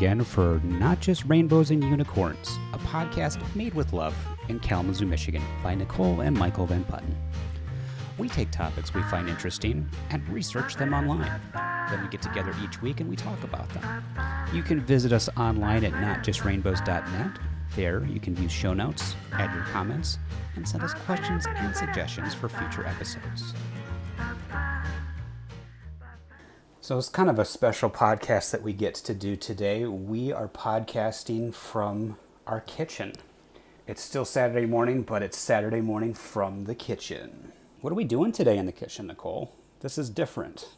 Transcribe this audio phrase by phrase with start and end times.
[0.00, 4.16] again for Not Just Rainbows and Unicorns, a podcast made with love
[4.48, 7.14] in Kalamazoo, Michigan by Nicole and Michael Van Putten.
[8.16, 11.38] We take topics we find interesting and research them online.
[11.90, 14.02] Then we get together each week and we talk about them.
[14.54, 17.38] You can visit us online at notjustrainbows.net.
[17.76, 20.18] There, you can view show notes, add your comments,
[20.56, 23.52] and send us questions and suggestions for future episodes.
[26.90, 29.84] So it's kind of a special podcast that we get to do today.
[29.84, 32.18] We are podcasting from
[32.48, 33.12] our kitchen.
[33.86, 37.52] It's still Saturday morning, but it's Saturday morning from the kitchen.
[37.80, 39.54] What are we doing today in the kitchen, Nicole?
[39.82, 40.70] This is different.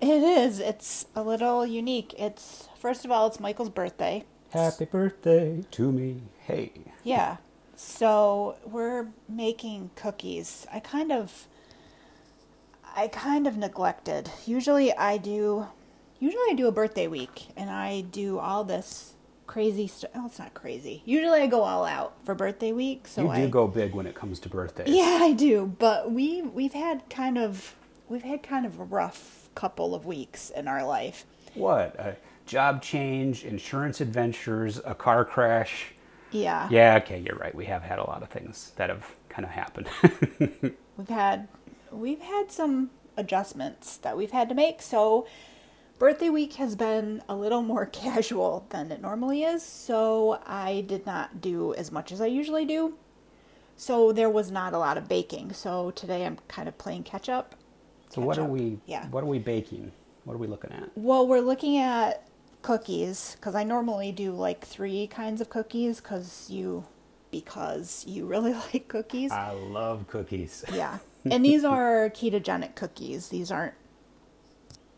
[0.00, 0.60] It is.
[0.60, 2.14] It's a little unique.
[2.16, 4.22] It's first of all, it's Michael's birthday.
[4.50, 6.22] Happy birthday to me.
[6.42, 6.70] Hey.
[7.02, 7.38] Yeah.
[7.74, 10.64] So we're making cookies.
[10.72, 11.48] I kind of
[12.96, 14.30] I kind of neglected.
[14.46, 15.66] Usually I do
[16.18, 19.12] usually I do a birthday week and I do all this
[19.46, 20.10] crazy stuff.
[20.14, 21.02] Oh, it's not crazy.
[21.04, 24.06] Usually I go all out for birthday week, so you do I go big when
[24.06, 24.88] it comes to birthdays.
[24.88, 25.74] Yeah, I do.
[25.78, 27.74] But we we've had kind of
[28.08, 31.26] we've had kind of a rough couple of weeks in our life.
[31.54, 31.94] What?
[31.98, 32.16] A
[32.46, 35.92] job change, insurance adventures, a car crash.
[36.30, 36.68] Yeah.
[36.70, 37.54] Yeah, okay, you're right.
[37.54, 39.88] We have had a lot of things that have kind of happened.
[40.96, 41.48] We've had
[41.98, 44.82] we've had some adjustments that we've had to make.
[44.82, 45.26] So
[45.98, 49.62] birthday week has been a little more casual than it normally is.
[49.62, 52.94] So I did not do as much as I usually do.
[53.76, 55.52] So there was not a lot of baking.
[55.52, 57.54] So today I'm kind of playing catch up.
[58.10, 58.50] so what are up.
[58.50, 59.06] we Yeah.
[59.08, 59.92] what are we baking?
[60.24, 60.90] What are we looking at?
[60.96, 62.26] Well, we're looking at
[62.62, 66.84] cookies because I normally do like three kinds of cookies because you
[67.30, 69.30] because you really like cookies.
[69.30, 70.64] I love cookies.
[70.72, 70.98] Yeah.
[71.32, 73.28] And these are ketogenic cookies.
[73.28, 73.74] These aren't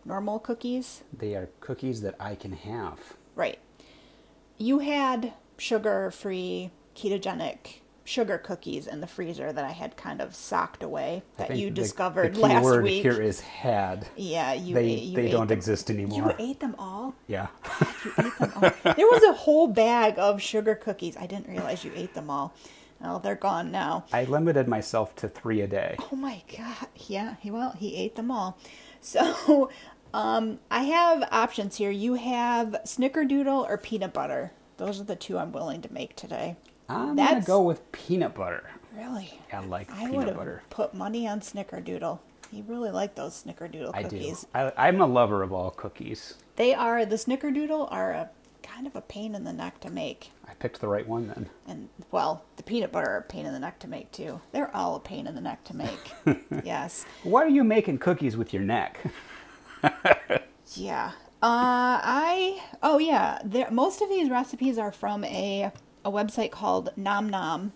[0.04, 1.02] normal cookies.
[1.16, 2.98] They are cookies that I can have.
[3.34, 3.58] Right.
[4.56, 10.34] You had sugar free ketogenic sugar cookies in the freezer that I had kind of
[10.34, 13.02] socked away that you the- discovered the last word week.
[13.02, 14.08] here is had.
[14.16, 15.58] yeah, you They ate, you they ate don't them.
[15.58, 16.34] exist You anymore.
[16.38, 17.14] ate them all?
[17.26, 17.48] Yeah.
[18.06, 18.60] You ate them all.
[18.94, 21.18] There was a whole bag of sugar cookies.
[21.18, 22.54] I didn't realize you ate them all.
[23.02, 24.04] Oh, they're gone now.
[24.12, 25.96] I limited myself to 3 a day.
[26.12, 26.88] Oh my god.
[27.06, 28.58] Yeah, he well, he ate them all.
[29.00, 29.70] So,
[30.12, 31.90] um I have options here.
[31.92, 34.50] You have snickerdoodle or peanut butter.
[34.76, 36.56] Those are the two I'm willing to make today.
[36.88, 38.64] I'm gonna go with peanut butter.
[38.96, 39.40] Really?
[39.52, 40.62] I like I would peanut butter.
[40.70, 42.18] put money on snickerdoodle.
[42.50, 43.94] You really like those snickerdoodle cookies.
[43.94, 44.08] I do.
[44.08, 44.46] cookies.
[44.54, 46.34] I, I'm a lover of all cookies.
[46.56, 48.30] They are the snickerdoodle are a
[48.78, 50.30] kind of a pain in the neck to make.
[50.46, 51.50] I picked the right one then.
[51.66, 54.40] And well, the peanut butter are a pain in the neck to make too.
[54.52, 56.12] They're all a pain in the neck to make.
[56.64, 57.04] yes.
[57.24, 59.00] Why are you making cookies with your neck?
[60.74, 61.12] Yeah.
[61.42, 63.38] Uh, I oh yeah.
[63.42, 65.72] There most of these recipes are from a
[66.04, 67.72] a website called Gnom Gnom,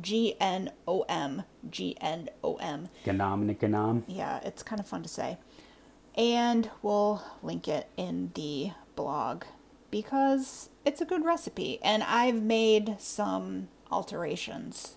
[0.00, 2.88] G N O M G N O M.
[3.04, 4.04] Ganom Nikanam.
[4.06, 5.38] Yeah, it's kind of fun to say,
[6.14, 9.42] and we'll link it in the blog
[9.90, 14.96] because it's a good recipe, and I've made some alterations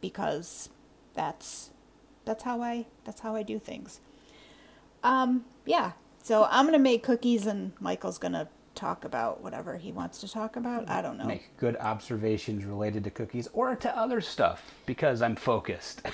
[0.00, 0.70] because
[1.14, 1.70] that's
[2.24, 4.00] that's how I that's how I do things.
[5.02, 5.92] Um, yeah.
[6.22, 10.56] So I'm gonna make cookies, and Michael's gonna talk about whatever he wants to talk
[10.56, 10.88] about.
[10.88, 11.24] I don't know.
[11.24, 16.02] Make good observations related to cookies or to other stuff because I'm focused.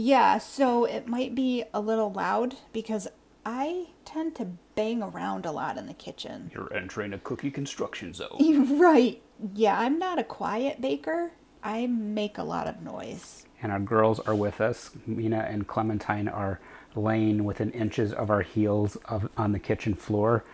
[0.00, 0.38] Yeah.
[0.38, 3.08] So it might be a little loud because
[3.44, 4.46] I tend to
[4.78, 6.50] bang around a lot in the kitchen.
[6.54, 8.38] You're entering a cookie construction zone.
[8.78, 9.20] Right.
[9.54, 9.78] Yeah.
[9.78, 11.32] I'm not a quiet baker.
[11.64, 13.44] I make a lot of noise.
[13.60, 14.90] and our girls are with us.
[15.06, 16.60] Mina and Clementine are
[16.94, 20.44] laying within inches of our heels of, on the kitchen floor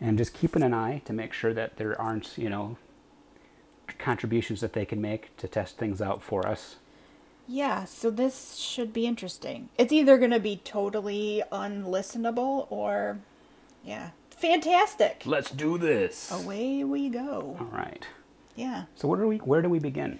[0.00, 2.78] and just keeping an eye to make sure that there aren't, you know,
[3.98, 6.76] contributions that they can make to test things out for us.
[7.48, 9.68] Yeah, so this should be interesting.
[9.78, 13.18] It's either going to be totally unlistenable or,
[13.86, 15.22] yeah, fantastic.
[15.24, 16.30] Let's do this.
[16.30, 17.56] Away we go.
[17.58, 18.06] All right.
[18.54, 18.84] Yeah.
[18.94, 20.18] So where do we where do we begin?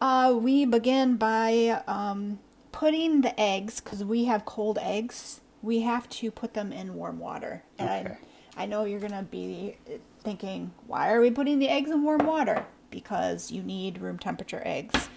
[0.00, 2.38] Uh, we begin by um,
[2.72, 7.18] putting the eggs, because we have cold eggs, we have to put them in warm
[7.18, 7.62] water.
[7.78, 8.18] And Okay.
[8.56, 9.76] I, I know you're going to be
[10.22, 12.66] thinking, why are we putting the eggs in warm water?
[12.90, 15.08] Because you need room temperature eggs.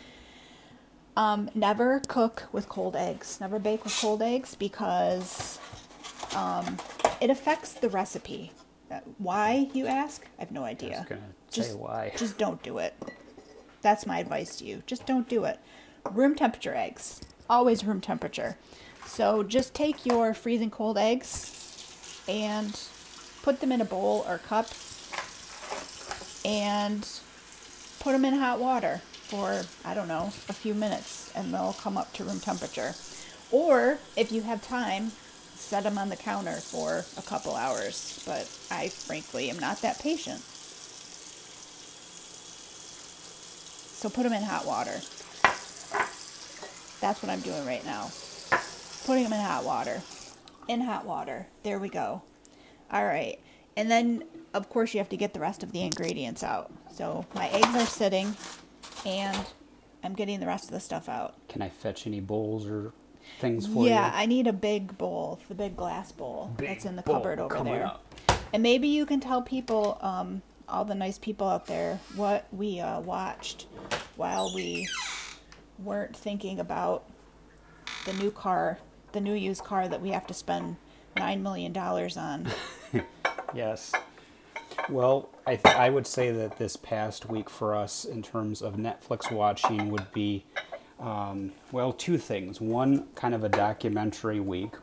[1.18, 3.40] Um, never cook with cold eggs.
[3.42, 5.60] Never bake with cold eggs because
[6.36, 6.78] um,
[7.22, 8.52] it affects the recipe.
[9.18, 10.26] Why, you ask?
[10.38, 11.06] I have no idea.
[11.52, 12.14] Just- say why.
[12.18, 12.94] Just don't do it.
[13.82, 14.84] That's my advice to you.
[14.86, 15.60] Just don't do it.
[16.12, 17.22] Room temperature eggs.
[17.50, 18.58] Always room temperature.
[19.06, 22.78] So just take your freezing cold eggs and
[23.42, 24.68] put them in a bowl or cup
[26.44, 27.08] and
[28.00, 31.98] put them in hot water for, I don't know, a few minutes and they'll come
[31.98, 32.94] up to room temperature.
[33.52, 35.12] Or if you have time,
[35.68, 38.24] set them on the counter for a couple hours.
[38.26, 40.40] But I frankly am not that patient.
[44.00, 45.02] So put them in hot water.
[47.02, 48.10] That's what I'm doing right now.
[49.06, 50.02] Putting them in hot water.
[50.70, 51.48] In hot water.
[51.64, 52.22] There we go.
[52.92, 53.38] All right.
[53.76, 54.24] And then,
[54.54, 56.72] of course, you have to get the rest of the ingredients out.
[56.94, 58.36] So my eggs are sitting,
[59.06, 59.38] and
[60.04, 61.36] I'm getting the rest of the stuff out.
[61.50, 62.94] Can I fetch any bowls or
[63.40, 64.18] things for yeah, you?
[64.18, 67.64] I need a big bowl, the big glass bowl Big that's in the cupboard over
[67.64, 67.86] there.
[67.86, 68.16] up.
[68.54, 72.80] And maybe you can tell people, um, all the nice people out there, what we
[72.80, 73.68] uh, watched
[74.16, 74.88] while we
[75.80, 77.04] weren't thinking about
[78.06, 78.80] the new car,
[79.12, 80.78] the new used car that we have to spend
[81.16, 82.48] nine million dollars on.
[83.54, 83.94] Yes.
[84.90, 88.76] Well, I, th- I would say that this past week for us, in terms of
[88.76, 90.46] Netflix watching, would be,
[91.00, 92.60] um, well, two things.
[92.60, 94.74] One, kind of a documentary week.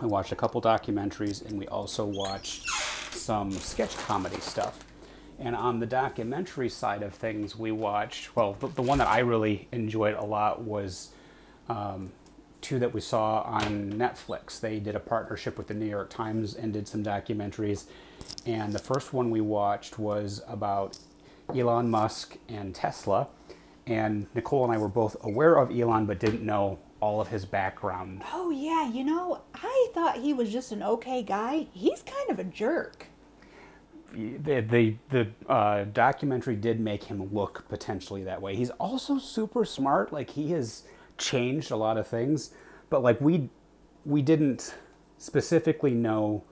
[0.00, 2.68] We watched a couple documentaries, and we also watched
[3.12, 4.84] some sketch comedy stuff.
[5.38, 9.18] And on the documentary side of things, we watched, well, the, the one that I
[9.20, 11.10] really enjoyed a lot was
[11.68, 12.12] um,
[12.60, 14.60] two that we saw on Netflix.
[14.60, 17.84] They did a partnership with the New York Times and did some documentaries.
[18.46, 20.98] And the first one we watched was about
[21.54, 23.28] Elon Musk and Tesla.
[23.86, 27.44] And Nicole and I were both aware of Elon but didn't know all of his
[27.44, 28.22] background.
[28.32, 31.66] Oh yeah, you know, I thought he was just an okay guy.
[31.72, 33.06] He's kind of a jerk.
[34.14, 38.56] the the, the uh, documentary did make him look potentially that way.
[38.56, 40.12] He's also super smart.
[40.12, 40.84] Like he has
[41.18, 42.52] changed a lot of things,
[42.90, 43.50] but like we
[44.04, 44.74] we didn't
[45.18, 46.44] specifically know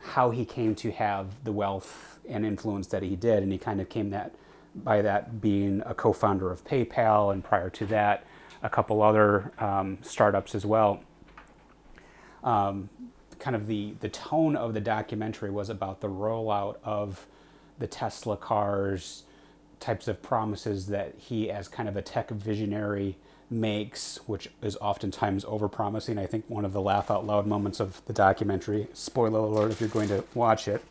[0.00, 3.80] how he came to have the wealth and influence that he did, and he kind
[3.80, 4.34] of came that
[4.74, 8.24] by that being a co-founder of PayPal, and prior to that,
[8.62, 11.02] a couple other um, startups as well
[13.38, 17.26] kind of the the tone of the documentary was about the rollout of
[17.78, 19.24] the Tesla cars,
[19.80, 23.16] types of promises that he, as kind of a tech visionary,
[23.48, 26.18] makes, which is oftentimes overpromising.
[26.18, 29.80] I think one of the laugh out loud moments of the documentary, spoiler alert if
[29.80, 30.84] you're going to watch it,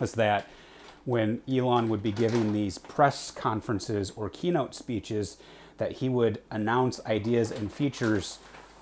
[0.00, 0.48] was that
[1.08, 5.38] when Elon would be giving these press conferences or keynote speeches,
[5.78, 8.38] that he would announce ideas and features.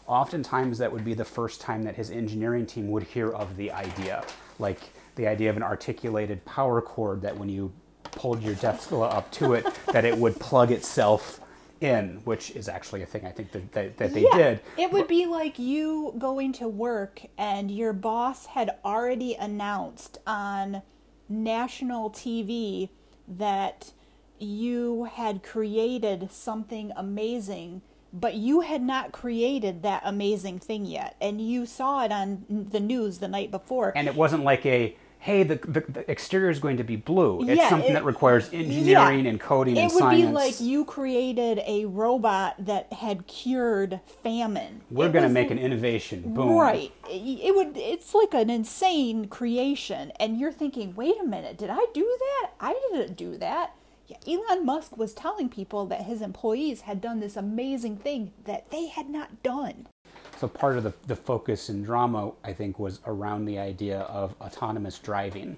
[0.09, 3.71] Oftentimes, that would be the first time that his engineering team would hear of the
[3.71, 4.25] idea,
[4.59, 4.81] like
[5.15, 9.55] the idea of an articulated power cord that when you pulled your Tesla up to
[9.55, 11.39] it, that it would plug itself
[11.81, 14.61] in, which is actually a thing I think that, that, that they yeah, did.
[14.77, 20.83] It would be like you going to work and your boss had already announced on
[21.29, 22.89] national TV
[23.29, 23.93] that
[24.39, 27.83] you had created something amazing,
[28.13, 31.17] but you had not created that amazing thing yet.
[31.21, 33.93] And you saw it on the news the night before.
[33.97, 37.41] and it wasn't like a hey the, the, the exterior is going to be blue
[37.43, 39.31] it's Yeah, something it- that requires engineering Yeah.
[39.31, 40.23] and coding it and science.
[40.23, 44.83] It would be like you created a robot that had cured famine.
[44.91, 46.93] we're going to make an innovation boom Right.
[47.09, 51.71] It it would it's like an insane creation and you're thinking, "Wait a minute, did
[51.71, 52.51] I do that?
[52.61, 53.73] I didn't do that."
[54.09, 58.71] Yeah, Elon Musk was telling people that his employees had done this amazing thing that
[58.71, 59.89] they had not done.
[60.39, 64.35] So part of the, the focus and drama i think was around the idea of
[64.41, 65.57] autonomous driving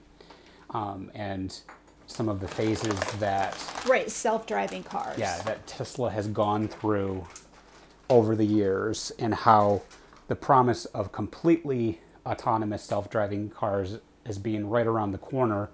[0.70, 1.60] um, and
[2.06, 3.56] some of the phases that
[3.86, 5.18] Right, self-driving cars.
[5.18, 7.26] yeah that tesla has gone through
[8.10, 9.82] over the years and how
[10.28, 15.70] the promise of completely autonomous self-driving cars is being right around the corner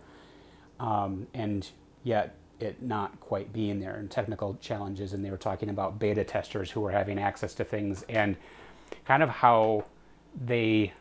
[0.81, 1.71] um, and
[2.03, 6.23] yet it not quite being there and technical challenges and they were talking about beta
[6.25, 8.37] testers who were having access to things and
[9.05, 9.85] kind of how
[10.45, 10.93] they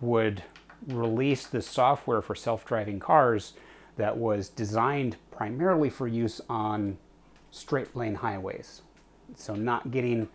[0.00, 0.42] would
[0.88, 3.54] release the software for self-driving cars
[3.96, 6.98] that was designed primarily for use on
[7.50, 8.82] straight lane highways.
[9.36, 10.28] So not getting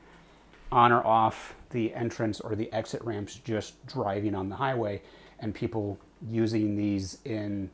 [0.72, 5.02] on or off the entrance or the exit ramps just driving on the highway
[5.40, 5.98] and people
[6.30, 7.70] using these in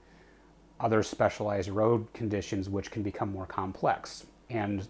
[0.80, 4.26] other specialized road conditions which can become more complex.
[4.50, 4.88] And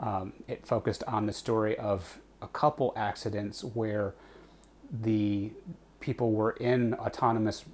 [0.00, 4.14] um, it focused on the story of a couple accidents where
[5.02, 5.50] the
[6.00, 7.64] people were in autonomous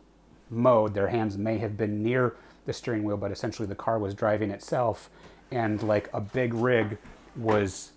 [0.51, 2.35] mode their hands may have been near
[2.67, 5.11] the steering wheel but essentially the car was driving itself
[5.51, 6.97] and like a big rig
[7.37, 7.93] was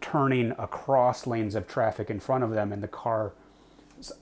[0.00, 3.32] turning across lanes of traffic in front of them and the car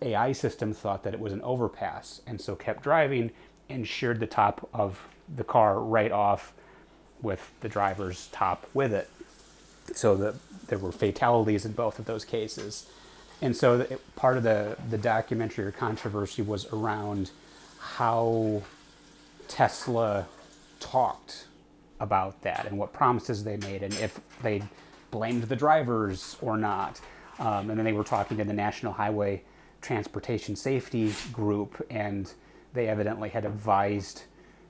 [0.02, 3.30] AI system thought that it was an overpass and so kept driving
[3.68, 5.00] and sheared the top of
[5.36, 6.52] the car right off
[7.22, 9.08] with the driver's top with it.
[9.94, 10.34] So that
[10.68, 12.86] there were fatalities in both of those cases.
[13.40, 17.30] And so part of the, the documentary or controversy was around
[17.78, 18.62] how
[19.46, 20.26] Tesla
[20.80, 21.46] talked
[22.00, 24.62] about that and what promises they made and if they
[25.10, 27.00] blamed the drivers or not.
[27.38, 29.42] Um, and then they were talking to the National Highway
[29.80, 32.32] Transportation Safety Group, and
[32.74, 34.24] they evidently had advised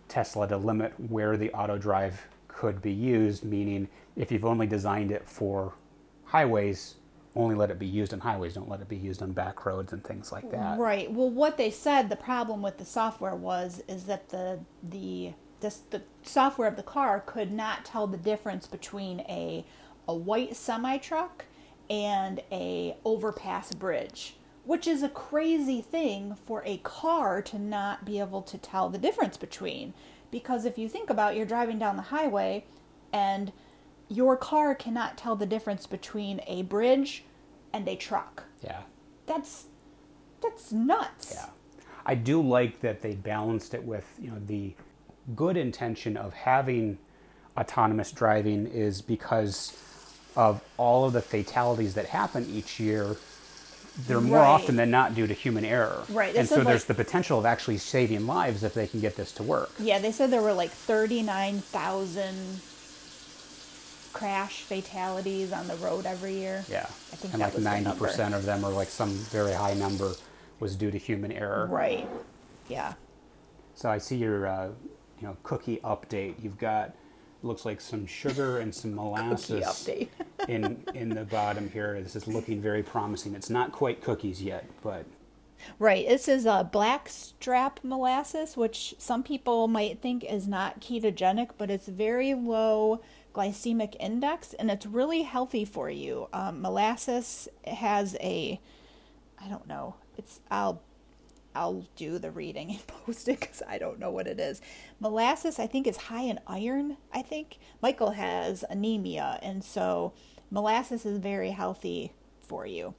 [0.08, 2.26] Tesla to limit where the auto drive
[2.58, 5.74] could be used, meaning if you've only designed it for
[6.24, 6.96] highways,
[7.36, 9.92] only let it be used on highways, don't let it be used on back roads
[9.92, 10.76] and things like that.
[10.76, 11.08] Right.
[11.08, 15.82] Well, what they said the problem with the software was is that the the this,
[15.90, 19.64] the software of the car could not tell the difference between a
[20.08, 21.44] a white semi truck
[21.88, 24.34] and a overpass bridge,
[24.64, 28.98] which is a crazy thing for a car to not be able to tell the
[28.98, 29.94] difference between.
[30.30, 32.64] Because if you think about it, you're driving down the highway
[33.12, 33.52] and
[34.08, 37.24] your car cannot tell the difference between a bridge
[37.72, 38.44] and a truck.
[38.62, 38.82] Yeah.
[39.26, 39.66] That's
[40.42, 41.32] that's nuts.
[41.34, 41.46] Yeah.
[42.06, 44.74] I do like that they balanced it with, you know, the
[45.36, 46.98] good intention of having
[47.56, 49.76] autonomous driving is because
[50.36, 53.16] of all of the fatalities that happen each year
[54.06, 54.46] they're more Right.
[54.46, 56.04] often than not due to human error.
[56.08, 56.34] Right.
[56.36, 59.16] And so said, there's like- the potential of actually saving lives if they can get
[59.16, 59.72] this to work.
[59.78, 62.60] Yeah, they said there were like 39,000
[64.12, 66.64] crash fatalities on the road every year.
[66.68, 66.86] Yeah.
[67.12, 67.64] I think and that like was
[68.16, 70.12] 90% of them or like some very high number
[70.60, 71.66] was due to human error.
[71.70, 72.08] Right.
[72.68, 72.94] Yeah.
[73.74, 74.68] So I see your uh,
[75.20, 76.34] you know cookie update.
[76.42, 76.94] You've got
[77.42, 79.88] looks like some sugar and some molasses
[80.48, 82.00] in in the bottom here.
[82.00, 83.34] This is looking very promising.
[83.34, 85.04] It's not quite cookies yet, but
[85.78, 86.06] Right.
[86.06, 91.70] This is a black strap molasses, which some people might think is not ketogenic, but
[91.70, 93.00] it's very low
[93.34, 96.28] glycemic index and it's really healthy for you.
[96.32, 98.60] Um, molasses has a,
[99.40, 100.82] I don't know, it's, I'll,
[101.58, 104.60] I'll do the reading and post it because I don't know what it is.
[105.00, 106.96] Molasses, I think, is high in iron.
[107.12, 110.12] I think Michael has anemia, and so
[110.50, 112.94] molasses is very healthy for you.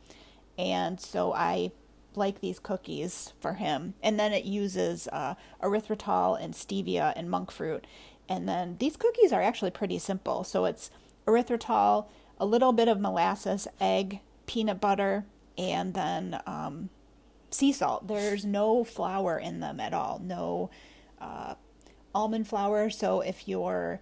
[0.58, 1.72] And so I
[2.16, 3.94] like these cookies for him.
[4.04, 7.88] And then it uses uh, erythritol and stevia and monk fruit.
[8.28, 10.44] And then these cookies are actually pretty simple.
[10.44, 10.92] So it's
[11.26, 12.08] erythritol,
[12.40, 15.26] a little bit of molasses, egg, peanut butter,
[15.58, 16.90] and then um,
[17.52, 18.08] sea salt.
[18.08, 20.20] There's no flour in them at all.
[20.24, 20.70] No
[21.20, 21.56] uh,
[22.14, 22.90] almond flour.
[22.90, 24.00] So if you're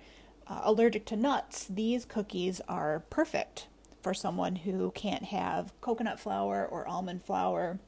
[0.47, 3.67] uh, allergic to nuts, these cookies are perfect
[4.01, 7.79] for someone who can't have coconut flour or almond flour,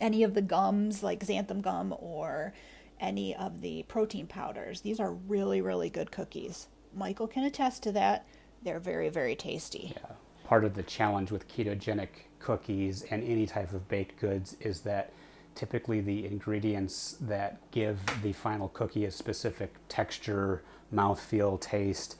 [0.00, 2.52] any of the gums like xanthan gum or
[2.98, 4.82] any of the protein powders.
[4.82, 6.68] These are really, really good cookies.
[6.94, 8.26] Michael can attest to that.
[8.62, 9.94] They're very, very tasty.
[9.96, 10.16] yeah.
[10.50, 12.08] Part of the challenge with ketogenic
[12.40, 15.12] cookies and any type of baked goods is that
[15.54, 20.60] typically the ingredients that give the final cookie a specific texture,
[20.92, 22.16] mouthfeel, taste.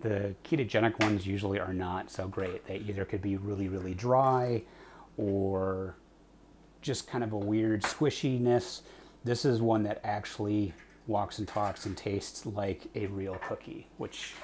[0.00, 2.66] The ketogenic ones usually are not so great.
[2.66, 4.62] They either could be really, really dry
[5.16, 5.94] or
[6.80, 8.80] just kind of a weird squishiness.
[9.22, 10.74] This is one that actually
[11.06, 14.34] walks and talks and tastes like a real cookie, which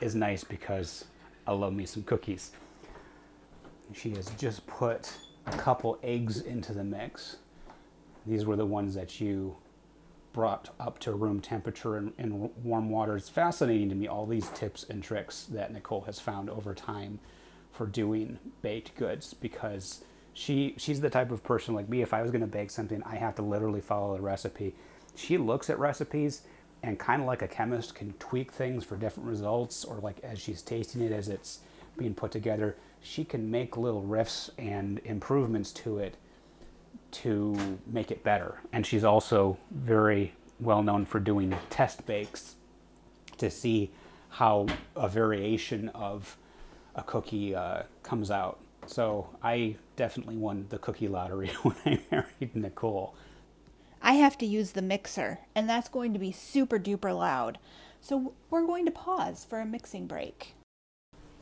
[0.00, 1.04] is nice because
[1.46, 2.52] I love me some cookies.
[3.92, 5.12] She has just put
[5.46, 7.36] a couple eggs into the mix.
[8.26, 9.56] These were the ones that you
[10.32, 13.16] brought up to room temperature in, in warm water.
[13.16, 17.20] It's fascinating to me all these tips and tricks that Nicole has found over time
[17.72, 22.22] for doing baked goods because she she's the type of person like me if I
[22.22, 24.74] was going to bake something I have to literally follow the recipe.
[25.14, 26.42] She looks at recipes
[26.84, 30.38] and kind of like a chemist can tweak things for different results or like as
[30.38, 31.60] she's tasting it as it's
[31.96, 36.16] being put together, she can make little riffs and improvements to it
[37.10, 38.60] to make it better.
[38.70, 42.54] And she's also very well known for doing test bakes
[43.38, 43.90] to see
[44.28, 46.36] how a variation of
[46.94, 48.58] a cookie uh, comes out.
[48.86, 53.14] So I definitely won the cookie lottery when I married Nicole.
[54.04, 57.58] I have to use the mixer, and that's going to be super duper loud.
[58.02, 60.54] So we're going to pause for a mixing break.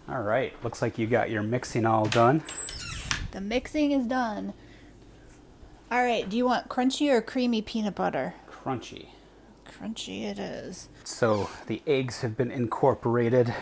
[0.09, 2.45] All right, looks like you got your mixing all done.
[3.33, 4.55] The mixing is done.
[5.91, 8.35] All right, do you want crunchy or creamy peanut butter?
[8.49, 9.07] Crunchy.
[9.67, 10.89] Crunchy it is.
[11.03, 13.53] So the eggs have been incorporated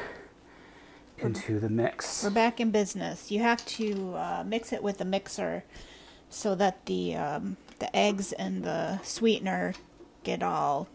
[1.16, 2.23] into the mix.
[2.23, 3.30] We're back in business.
[3.30, 5.64] You have to uh, mix it with the mixer
[6.28, 9.75] so that the um, the eggs and the sweetener
[10.23, 10.89] get all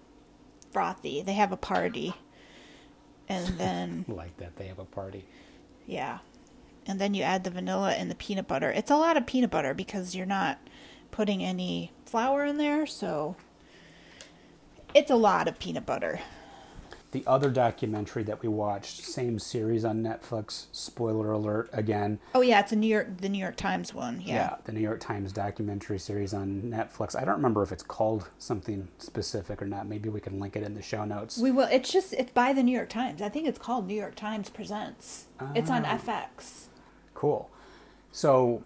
[0.71, 1.21] frothy.
[1.21, 2.13] They have a party.
[3.27, 5.25] And then like that they have a party.
[5.85, 6.19] Yeah.
[6.87, 8.71] And then you add the vanilla and the peanut butter.
[8.71, 10.59] It's a lot of peanut butter because you're not
[11.11, 13.35] putting any flour in there, so
[14.93, 16.19] it's a lot of peanut butter.
[17.15, 22.19] The other documentary that we watched, same series on Netflix, spoiler alert again.
[22.33, 24.19] Oh yeah, it's a New York the New York Times one.
[24.19, 24.33] Yeah.
[24.33, 27.15] Yeah, the New York Times documentary series on Netflix.
[27.15, 29.87] I don't remember if it's called something specific or not.
[29.87, 31.37] Maybe we can link it in the show notes.
[31.37, 33.21] We will it's just it's by the New York Times.
[33.21, 35.27] I think it's called New York Times Presents.
[35.55, 35.97] It's on ah.
[35.97, 36.65] FX.
[37.13, 37.49] Cool.
[38.11, 38.65] So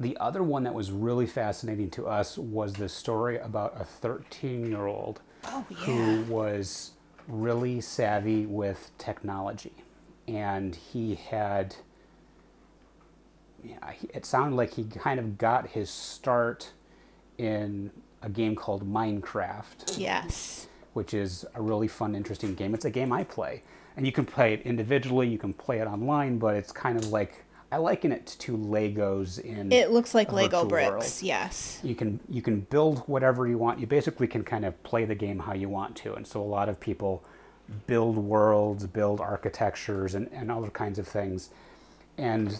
[0.00, 4.66] the other one that was really fascinating to us was the story about a 13
[4.66, 5.76] year old Oh yeah.
[5.76, 6.90] who was
[7.30, 9.72] really savvy with technology.
[10.28, 11.74] And he had,
[13.64, 16.72] yeah, it sounded like he kind of got his start
[17.38, 17.90] in
[18.22, 20.66] a game called Minecraft Yes.
[20.92, 22.74] which is a really fun, interesting game.
[22.74, 23.62] It's a game I play,
[23.96, 27.08] and you can play it individually, you can play it online, but it's kind of
[27.08, 29.70] like I liken it to Legos in.
[29.70, 30.90] It looks like Lego bricks.
[30.90, 31.18] world.
[31.22, 31.80] Yes.
[31.84, 33.78] You can you can build whatever you want.
[33.78, 36.44] You basically can kind of play the game how you want to, and so a
[36.44, 37.24] lot of people
[37.86, 41.50] build worlds, build architectures, and, and other kinds of things.
[42.18, 42.58] And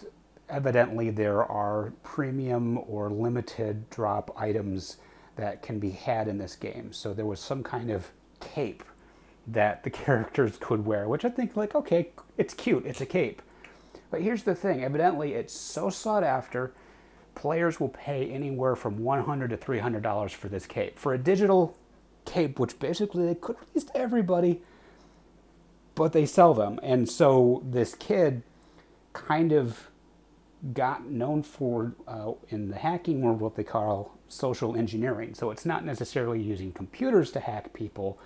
[0.48, 4.98] evidently, there are premium or limited drop items
[5.36, 6.92] that can be had in this game.
[6.92, 8.84] So there was some kind of cape
[9.46, 13.42] that the characters could wear, which I think, like, okay, it's cute, it's a cape.
[14.10, 16.72] But here's the thing evidently, it's so sought after,
[17.34, 20.98] players will pay anywhere from 100 to $300 for this cape.
[20.98, 21.76] For a digital
[22.24, 24.62] cape, which basically they could release to everybody,
[25.94, 26.80] but they sell them.
[26.82, 28.42] And so this kid
[29.12, 29.88] kind of
[30.74, 35.34] got known for uh, in the hacking world what they call social engineering.
[35.34, 38.18] So it's not necessarily using computers to hack people.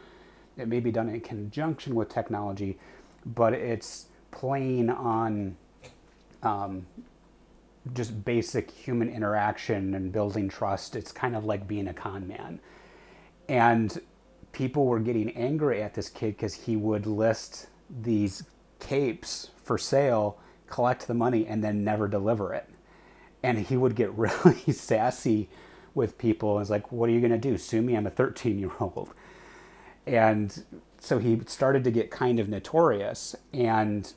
[0.56, 2.78] It may be done in conjunction with technology,
[3.24, 5.56] but it's playing on
[6.44, 6.86] um,
[7.92, 10.96] just basic human interaction and building trust.
[10.96, 12.60] It's kind of like being a con man.
[13.48, 14.00] And
[14.52, 17.66] people were getting angry at this kid because he would list
[18.02, 18.44] these
[18.80, 22.68] capes for sale, collect the money, and then never deliver it.
[23.42, 25.48] And he would get really sassy
[25.94, 26.58] with people.
[26.60, 27.58] It's like, what are you going to do?
[27.58, 27.96] Sue me?
[27.96, 29.12] I'm a 13 year old.
[30.06, 30.64] And
[30.98, 33.36] so he started to get kind of notorious.
[33.52, 34.12] And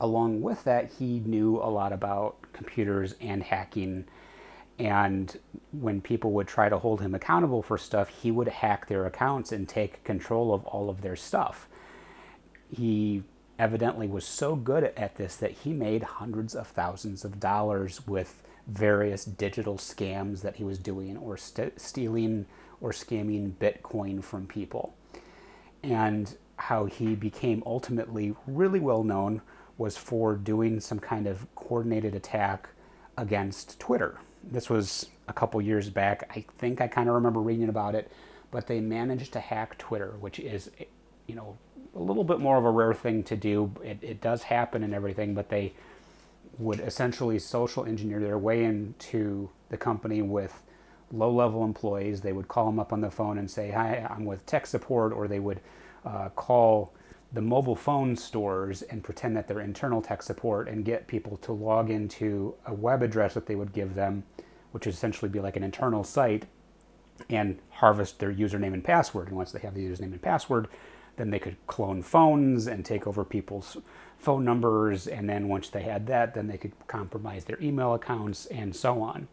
[0.00, 4.04] along with that, he knew a lot about computers and hacking.
[4.78, 5.38] And
[5.72, 9.52] when people would try to hold him accountable for stuff, he would hack their accounts
[9.52, 11.68] and take control of all of their stuff.
[12.70, 13.22] He
[13.58, 18.42] evidently was so good at this that he made hundreds of thousands of dollars with
[18.66, 22.46] various digital scams that he was doing or st- stealing
[22.80, 24.94] or scamming Bitcoin from people.
[25.82, 29.42] And how he became ultimately really well known
[29.78, 32.68] was for doing some kind of coordinated attack
[33.16, 34.18] against Twitter.
[34.42, 36.30] This was a couple years back.
[36.34, 38.10] I think I kind of remember reading about it,
[38.50, 40.70] but they managed to hack Twitter, which is,
[41.26, 41.56] you know,
[41.94, 43.72] a little bit more of a rare thing to do.
[43.82, 45.72] It, it does happen and everything, but they
[46.58, 50.62] would essentially social engineer their way into the company with
[51.12, 52.20] low level employees.
[52.20, 55.12] They would call them up on the phone and say, Hi, I'm with tech support,
[55.12, 55.60] or they would
[56.04, 56.92] uh, call
[57.34, 61.52] the mobile phone stores and pretend that they're internal tech support and get people to
[61.52, 64.22] log into a web address that they would give them,
[64.70, 66.46] which would essentially be like an internal site,
[67.28, 69.28] and harvest their username and password.
[69.28, 70.68] And once they have the username and password,
[71.16, 73.76] then they could clone phones and take over people's
[74.16, 75.06] phone numbers.
[75.06, 79.00] And then once they had that, then they could compromise their email accounts and so
[79.02, 79.28] on.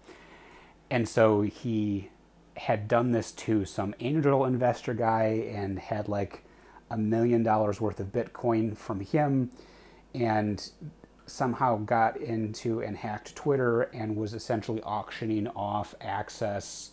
[0.89, 2.09] And so he
[2.57, 6.43] had done this to some angel investor guy and had like
[6.91, 9.49] a million dollars worth of Bitcoin from him
[10.13, 10.69] and
[11.25, 16.91] somehow got into and hacked Twitter and was essentially auctioning off access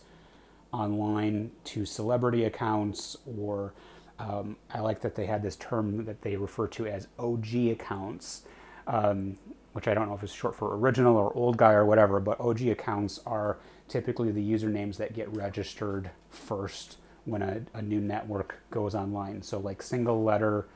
[0.71, 3.73] online to celebrity accounts or
[4.19, 8.43] um, I like that they had this term that they refer to as OG accounts,
[8.87, 9.37] um,
[9.71, 12.39] which I don't know if it's short for original or old guy or whatever, but
[12.39, 13.57] OG accounts are
[13.87, 16.97] typically the usernames that get registered first
[17.29, 19.41] when a, a new network goes online.
[19.41, 20.67] So, like single letter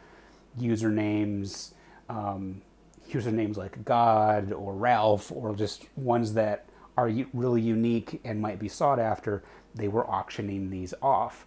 [0.60, 1.72] usernames,
[2.10, 2.62] um,
[3.10, 6.66] usernames like God or Ralph, or just ones that
[6.98, 11.46] are really unique and might be sought after, they were auctioning these off.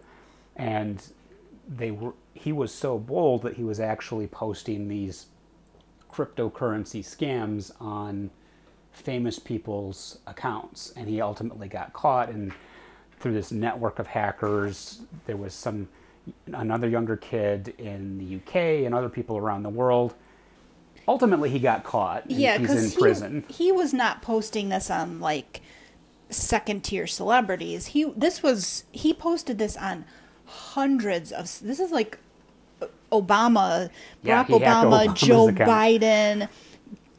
[0.56, 1.02] And
[1.68, 5.26] they were he was so bold that he was actually posting these
[6.12, 8.30] cryptocurrency scams on
[8.92, 12.52] famous people's accounts and he ultimately got caught and
[13.18, 15.88] through this network of hackers there was some
[16.52, 20.14] another younger kid in the UK and other people around the world.
[21.08, 22.24] Ultimately, he got caught.
[22.24, 23.44] And Yeah, he's in because prison.
[23.48, 25.60] he, he was not posting this on like
[26.30, 27.86] second tier celebrities.
[27.86, 30.04] He this was he posted this on
[30.46, 32.18] hundreds of this is like
[33.12, 33.90] Obama,
[34.22, 35.70] Yeah, Barack he Obama, Obama's Joe account.
[35.70, 36.48] Biden,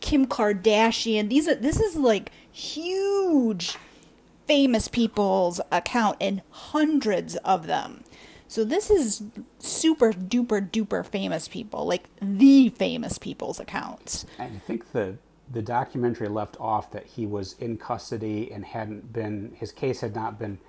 [0.01, 1.29] Kim Kardashian.
[1.29, 3.77] These are this is like huge
[4.47, 8.03] famous people's account and hundreds of them.
[8.47, 9.23] So this is
[9.59, 14.25] super duper duper famous people, like the famous people's accounts.
[14.39, 15.17] I think the
[15.49, 20.15] the documentary left off that he was in custody and hadn't been his case had
[20.15, 20.59] not been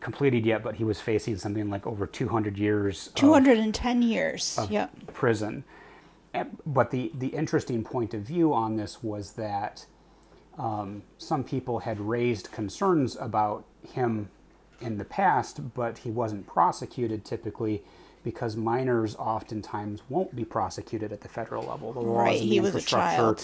[0.00, 4.58] completed yet, but he was facing something like over 200 years of 210 years.
[4.70, 5.12] Yep.
[5.12, 5.64] prison.
[6.66, 9.86] But the the interesting point of view on this was that
[10.58, 14.28] um, some people had raised concerns about him
[14.80, 17.82] in the past, but he wasn't prosecuted typically
[18.24, 21.92] because minors oftentimes won't be prosecuted at the federal level.
[21.92, 23.36] The laws Right, and the infrastructure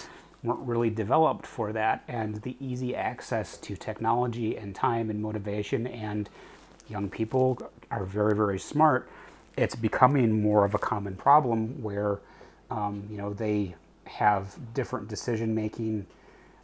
[0.43, 5.87] weren't really developed for that, and the easy access to technology and time and motivation,
[5.87, 6.29] and
[6.89, 7.59] young people
[7.91, 9.09] are very, very smart.
[9.57, 12.19] It's becoming more of a common problem where,
[12.71, 16.07] um, you know, they have different decision making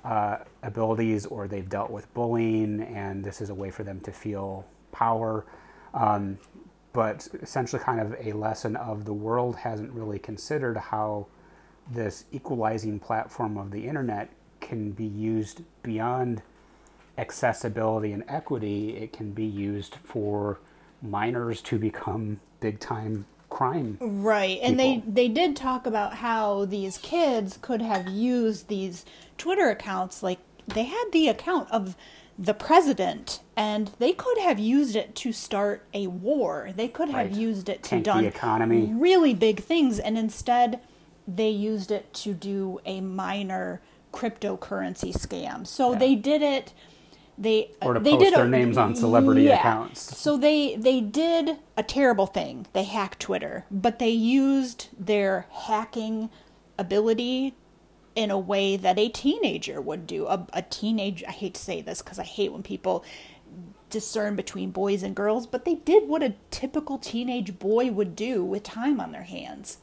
[0.08, 4.10] uh, abilities or they've dealt with bullying, and this is a way for them to
[4.10, 5.44] feel power.
[5.92, 6.38] Um,
[6.94, 11.26] but essentially, kind of a lesson of the world hasn't really considered how
[11.90, 16.40] this equalizing platform of the internet can be used beyond
[17.18, 18.96] accessibility and equity.
[18.96, 20.58] It can be used for
[21.02, 23.26] minors to become big time
[23.58, 23.98] crime.
[24.00, 24.58] Right.
[24.62, 25.12] And they people.
[25.12, 29.04] they did talk about how these kids could have used these
[29.36, 31.96] Twitter accounts like they had the account of
[32.38, 36.70] the president and they could have used it to start a war.
[36.76, 37.36] They could have Right.
[37.36, 38.92] used it to Tank the economy.
[38.94, 40.78] really big things and instead
[41.26, 43.80] they used it to do a minor
[44.12, 45.66] cryptocurrency scam.
[45.66, 45.98] So Yeah.
[45.98, 46.72] they did it
[47.38, 49.60] they Or to they post did their a- names on celebrity yeah.
[49.60, 50.16] accounts.
[50.18, 52.66] So they they did a terrible thing.
[52.72, 56.30] They hacked Twitter, but they used their hacking
[56.78, 57.54] ability
[58.16, 60.26] in a way that a teenager would do.
[60.26, 63.04] A, a teenage I hate to say this because I hate when people
[63.90, 68.44] discern between boys and girls, but they did what a typical teenage boy would do
[68.44, 69.78] with time on their hands.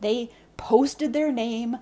[0.00, 1.76] They posted their name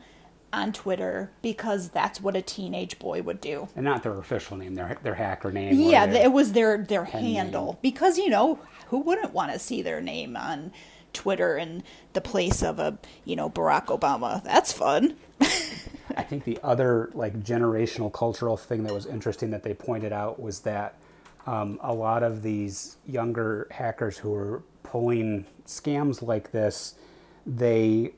[0.53, 3.69] on Twitter because that's what a teenage boy would do.
[3.75, 5.79] And not their official name, their, their hacker name.
[5.81, 7.77] Yeah, their- it was their their handle name.
[7.83, 10.73] because you know who wouldn't want to see their name on
[11.13, 14.43] Twitter in the place of a you know Barack Obama.
[14.45, 15.17] That's fun.
[16.17, 20.41] I think the other like generational cultural thing that was interesting that they pointed out
[20.41, 20.95] was that
[21.47, 26.95] um, a lot of these younger hackers who were pulling scams like this,
[27.47, 28.13] they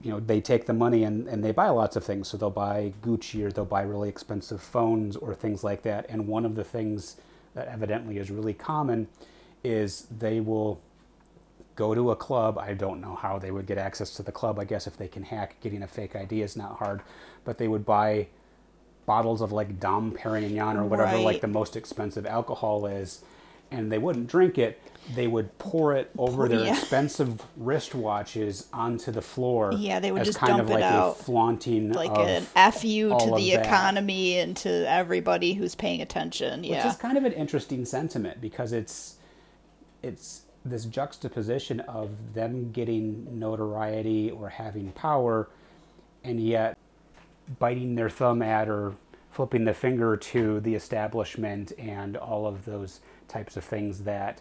[0.00, 2.50] you know they take the money and, and they buy lots of things so they'll
[2.50, 6.54] buy gucci or they'll buy really expensive phones or things like that and one of
[6.54, 7.16] the things
[7.54, 9.08] that evidently is really common
[9.62, 10.80] is they will
[11.80, 12.58] go to a club.
[12.58, 14.58] I don't know how they would get access to the club.
[14.58, 17.00] I guess if they can hack, getting a fake ID is not hard.
[17.44, 18.28] But they would buy
[19.06, 23.24] bottles of like Dom Perignon or whatever like the most expensive alcohol is,
[23.70, 24.80] and they wouldn't drink it.
[25.14, 26.72] They would pour it over their Yeah.
[26.72, 29.72] expensive wristwatches onto the floor.
[29.76, 31.10] Yeah, they would as just kind dump of it like out.
[31.18, 33.66] a flaunting Like an fu to the that.
[33.66, 36.62] economy and to everybody who's paying attention.
[36.64, 39.16] Yeah, which is kind of an interesting sentiment because it's
[40.02, 45.48] it's this juxtaposition of them getting notoriety or having power
[46.22, 46.76] and yet
[47.58, 48.94] biting their thumb at or
[49.30, 54.40] flipping the finger to the establishment and all of those types of things that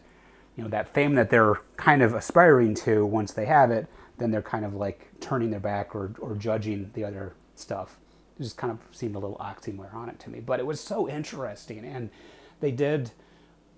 [0.56, 4.32] you know that fame that they're kind of aspiring to once they have it then
[4.32, 7.97] they're kind of like turning their back or, or judging the other stuff
[8.38, 11.86] it just kind of seemed a little oxymoronic to me but it was so interesting
[11.86, 12.10] and
[12.60, 13.12] they did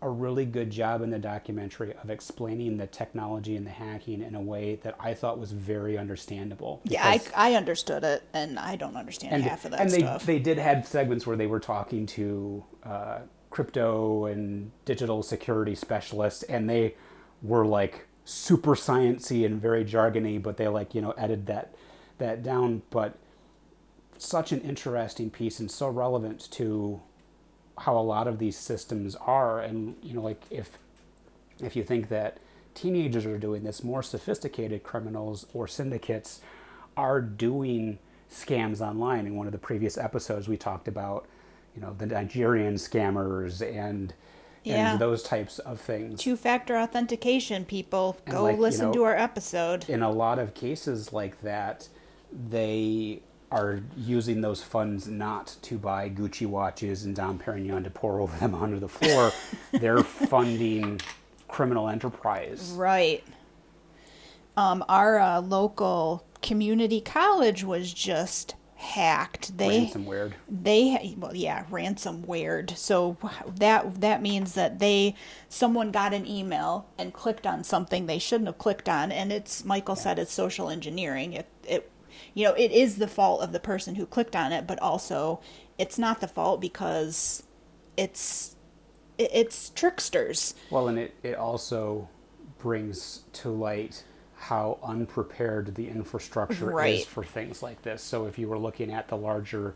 [0.01, 4.33] a really good job in the documentary of explaining the technology and the hacking in
[4.33, 6.81] a way that I thought was very understandable.
[6.85, 7.05] yeah.
[7.05, 10.25] I, I understood it, and I don't understand and, half of that and they, stuff.
[10.25, 13.19] they did have segments where they were talking to uh,
[13.51, 16.95] crypto and digital security specialists, and they
[17.43, 21.75] were like super sciency and very jargony, but they like you know edited that
[22.17, 22.81] that down.
[22.89, 23.17] But
[24.17, 27.01] such an interesting piece and so relevant to
[27.79, 30.79] how a lot of these systems are, and you know like if
[31.61, 32.39] if you think that
[32.73, 36.41] teenagers are doing this, more sophisticated criminals or syndicates
[36.97, 37.99] are doing
[38.31, 39.25] scams online.
[39.25, 41.27] In one of the previous episodes, we talked about,
[41.75, 44.13] you know, the Nigerian scammers and,
[44.63, 44.91] Yeah.
[44.91, 46.19] and those types of things.
[46.21, 48.17] Two factor authentication, people.
[48.25, 49.87] And Go like, you listen know, to our episode.
[49.89, 51.87] in a lot of cases like that,
[52.49, 58.21] they are using those funds not to buy Gucci watches and Dom Perignon to pour
[58.21, 59.31] over them onto the floor.
[59.71, 61.01] They're funding
[61.49, 62.71] criminal enterprise.
[62.77, 63.23] Right.
[64.57, 69.57] Um, our uh, local community college was just hacked.
[69.57, 70.33] They Ransomware.
[70.49, 73.15] they well yeah ransomware so
[73.47, 75.15] that that means that they
[75.47, 79.63] someone got an email and clicked on something they shouldn't have clicked on and it's
[79.63, 81.91] michael said it's social engineering it it
[82.33, 85.39] you know it is the fault of the person who clicked on it but also
[85.77, 87.43] it's not the fault because
[87.97, 88.55] it's
[89.19, 92.09] it- it's tricksters Well, and it, it also
[92.57, 94.03] brings to light
[94.41, 96.95] how unprepared the infrastructure Right.
[96.99, 98.01] is for things like this.
[98.01, 99.75] So, if you were looking at the larger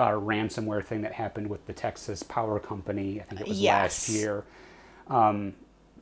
[0.00, 4.08] uh, ransomware thing that happened with the Texas Power Company, I think it was last
[4.08, 4.44] year,
[5.08, 5.54] um,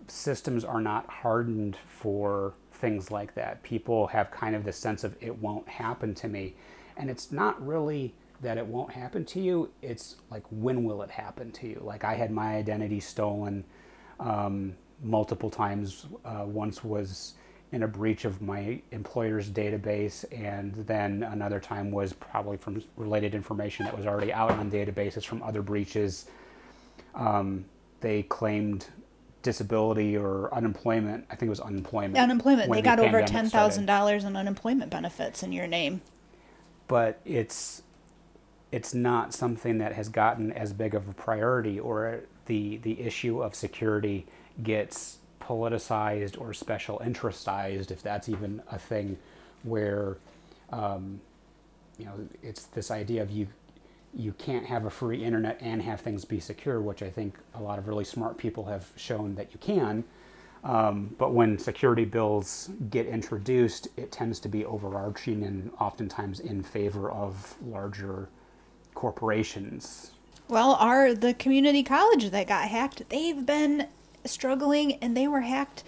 [0.08, 3.62] systems are not hardened for things like that.
[3.62, 6.54] People have kind of this sense of it won't happen to me.
[6.96, 11.10] And it's not really that it won't happen to you, it's like when will it
[11.10, 11.80] happen to you?
[11.82, 13.64] Like I had my identity stolen
[14.20, 16.06] um, multiple times.
[16.24, 17.34] Uh, once was
[17.74, 23.34] in a breach of my employer's database, and then another time was probably from related
[23.34, 26.26] information that was already out on databases from other breaches
[27.14, 27.64] um,
[28.00, 28.86] they claimed
[29.42, 31.24] disability or unemployment.
[31.30, 32.16] I think it was unemployment.
[32.16, 36.00] unemployment they the got over $10000 in unemployment benefits in your name
[36.88, 37.82] But it's
[38.72, 43.42] it's not something that has gotten as big of a priority, or the the issue
[43.42, 44.26] of security
[44.62, 49.18] gets politicized or special interestized, if that's even a thing,
[49.62, 50.16] where
[50.72, 51.20] um,
[51.98, 53.46] you know it's this idea of you
[54.16, 57.60] you can't have a free internet and have things be secure, which I think a
[57.60, 60.04] lot of really smart people have shown that you can.
[60.62, 66.62] Um, but when security bills get introduced, it tends to be overarching and oftentimes in
[66.62, 68.28] favor of larger
[68.94, 70.12] corporations.
[70.48, 73.88] Well, our the community college that got hacked, they've been
[74.24, 75.84] struggling and they were hacked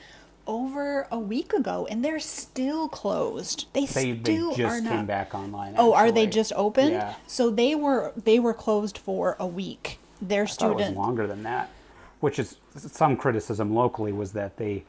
[0.46, 3.66] over a week ago and they're still closed.
[3.72, 5.06] They, They, they still just are came not.
[5.06, 5.74] back online.
[5.76, 6.92] Oh, are they just opened?
[6.92, 7.14] Yeah.
[7.26, 9.98] So they were they were closed for a week.
[10.22, 11.70] Their I thought it was student longer than that,
[12.20, 14.84] which is some criticism locally was that they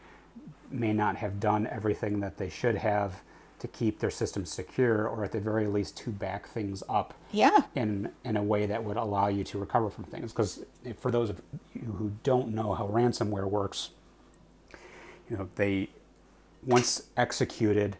[0.69, 3.21] may not have done everything that they should have
[3.59, 7.61] to keep their systems secure, or at the very least to back things up Yeah.
[7.75, 10.31] in in a way that would allow you to recover from things.
[10.31, 10.63] Because
[10.99, 11.41] for those of
[11.73, 13.91] you who don't know how ransomware works,
[15.29, 15.89] you know they
[16.65, 17.97] once executed,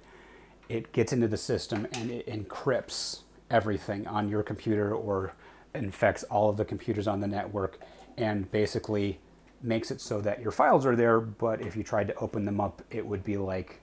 [0.70, 5.34] it gets into the system and it encrypts everything on your computer or
[5.74, 7.80] infects all of the computers on the network
[8.18, 9.20] and basically
[9.64, 12.60] makes it so that your files are there, but if you tried to open them
[12.60, 13.80] up, it would be like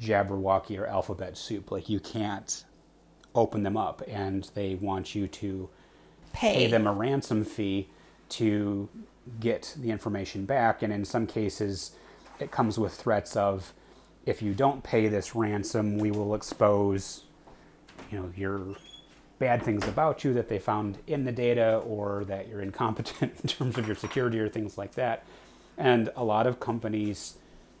[0.00, 1.70] Jabberwocky or alphabet soup.
[1.70, 2.64] Like you can't
[3.34, 5.68] open them up, and they want you to
[6.32, 6.54] Pay.
[6.54, 7.88] pay them a ransom fee
[8.30, 8.88] to
[9.40, 10.82] get the information back.
[10.82, 11.92] And in some cases,
[12.38, 13.72] it comes with threats of
[14.24, 17.24] if you don't pay this ransom, we will expose,
[18.10, 18.60] you know, your
[19.38, 23.48] bad things about you that they found in the data or that you're incompetent in
[23.48, 25.24] terms of your security or things like that.
[25.78, 27.36] And a lot of companies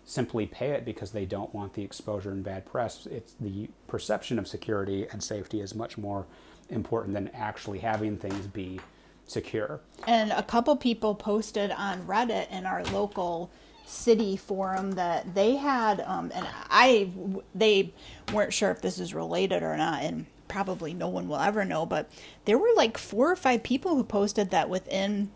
[0.06, 3.06] simply pay it because they don't want the exposure and bad press.
[3.06, 6.26] It's the perception of security and safety is much more
[6.70, 8.80] important than actually having things be
[9.26, 9.80] secure.
[10.06, 13.50] And a couple people posted on Reddit in our local
[13.84, 17.10] city forum that they had, um, and I,
[17.54, 17.92] they
[18.32, 21.84] weren't sure if this is related or not, and probably no one will ever know,
[21.84, 22.10] but
[22.44, 25.30] there were like four or five people who posted that within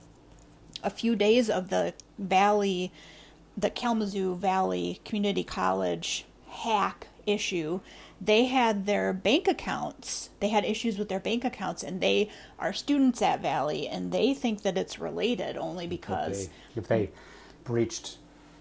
[0.83, 2.93] a few days of the Valley,
[3.61, 7.81] the Kalamazoo Valley Community College hack issue,
[8.21, 10.31] they had their bank accounts.
[10.41, 14.35] They had issues with their bank accounts, and they are students at Valley, and they
[14.35, 17.11] think that it's related only If because they, if they
[17.65, 18.17] breached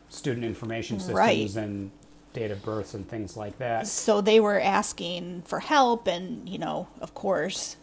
[0.10, 1.56] student information systems Right.
[1.56, 1.92] and
[2.34, 3.88] date of births and things like that.
[3.88, 7.76] so they were asking for help, and you know, of course,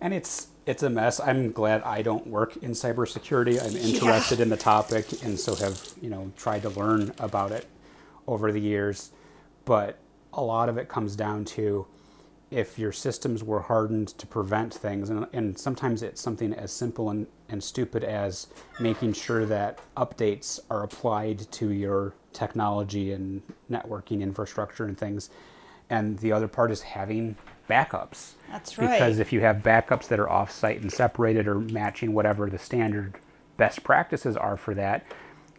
[0.00, 1.18] And it's it's a mess.
[1.18, 3.58] I'm glad I don't work in cybersecurity.
[3.58, 7.66] I'm interested in the topic and so have, you know, tried to learn about it
[8.26, 9.10] over the years.
[9.64, 9.96] But
[10.34, 11.86] a lot of it comes down to
[12.50, 17.08] if your systems were hardened to prevent things, and, and sometimes it's something as simple
[17.08, 24.20] and, and stupid as making sure that updates are applied to your technology and networking
[24.20, 25.30] infrastructure and things.
[25.88, 27.36] And the other part is having
[27.68, 28.32] backups.
[28.50, 28.90] That's right.
[28.90, 33.18] Because if you have backups that are off-site and separated or matching whatever the standard
[33.58, 35.04] best practices are for that.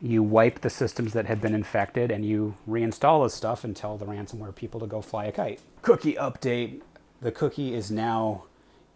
[0.02, 3.98] You wipe the systems that have been infected and you reinstall this stuff and tell
[3.98, 5.60] the ransomware people to go fly a kite.
[5.84, 6.82] Cookie update.
[7.22, 8.46] The cookie is now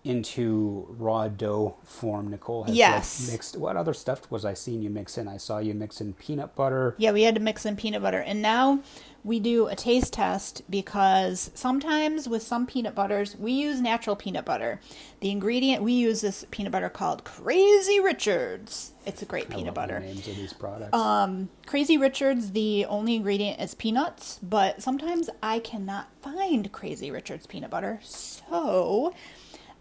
[0.04, 2.30] into raw dough form.
[2.30, 3.22] Nicole has Yes.
[3.28, 3.58] like mixed.
[3.58, 5.28] What other stuff was I seeing you mix in?
[5.28, 6.96] I saw you mix in peanut butter.
[6.98, 8.20] Yeah, we had to mix in peanut butter.
[8.20, 8.80] And now
[9.24, 14.44] we do a taste test because sometimes with some peanut butters, we use natural peanut
[14.44, 14.82] butter.
[15.22, 18.92] The ingredient we use this peanut butter called Crazy Richards.
[19.06, 20.02] It's a great I peanut butter.
[20.02, 20.94] names of these products.
[20.94, 27.48] Um, Crazy Richards, the only ingredient is peanuts, but sometimes I cannot find Crazy Richards
[27.48, 28.00] peanut butter.
[28.04, 29.14] So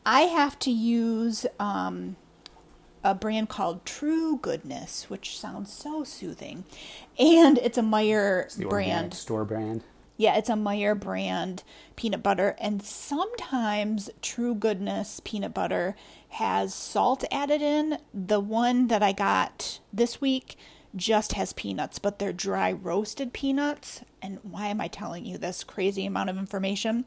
[0.04, 2.16] I have to use um,
[3.04, 6.64] a brand called True Goodness, which sounds so soothing.
[7.18, 9.14] And it's a Meijer the brand.
[9.14, 9.84] store brand.
[10.16, 11.62] Yeah, it's a Meijer brand
[11.96, 15.96] peanut butter, and sometimes True Goodness peanut butter
[16.30, 17.98] has salt added in.
[18.12, 20.56] The one that I got this week
[20.94, 24.02] just has peanuts, but they're dry roasted peanuts.
[24.20, 27.04] And why am I telling you this crazy amount of information?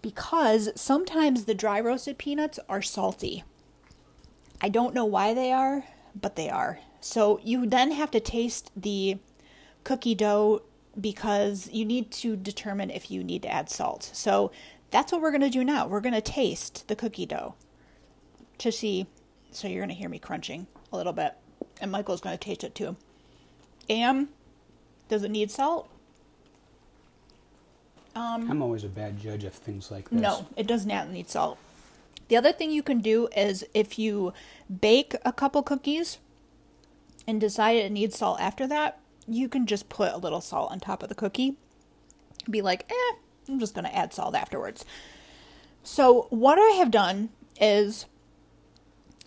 [0.00, 3.44] Because sometimes the dry roasted peanuts are salty.
[4.60, 5.84] I don't know why they are,
[6.20, 6.80] but they are.
[7.00, 9.18] So you then have to taste the
[9.84, 10.62] cookie dough
[11.00, 14.10] because you need to determine if you need to add salt.
[14.12, 14.50] So
[14.90, 15.86] that's what we're going to do now.
[15.86, 17.54] We're going to taste the cookie dough
[18.58, 19.06] to see.
[19.50, 21.34] So you're going to hear me crunching a little bit,
[21.80, 22.96] and Michael's going to taste it too.
[23.88, 24.28] Am,
[25.08, 25.88] does it need salt?
[28.18, 30.20] I'm always a bad judge of things like this.
[30.20, 31.58] No, it does not need salt.
[32.28, 34.32] The other thing you can do is if you
[34.80, 36.18] bake a couple cookies
[37.26, 40.80] and decide it needs salt after that, you can just put a little salt on
[40.80, 41.56] top of the cookie.
[42.48, 43.16] Be like, eh,
[43.48, 44.84] I'm just going to add salt afterwards.
[45.82, 48.06] So, what I have done is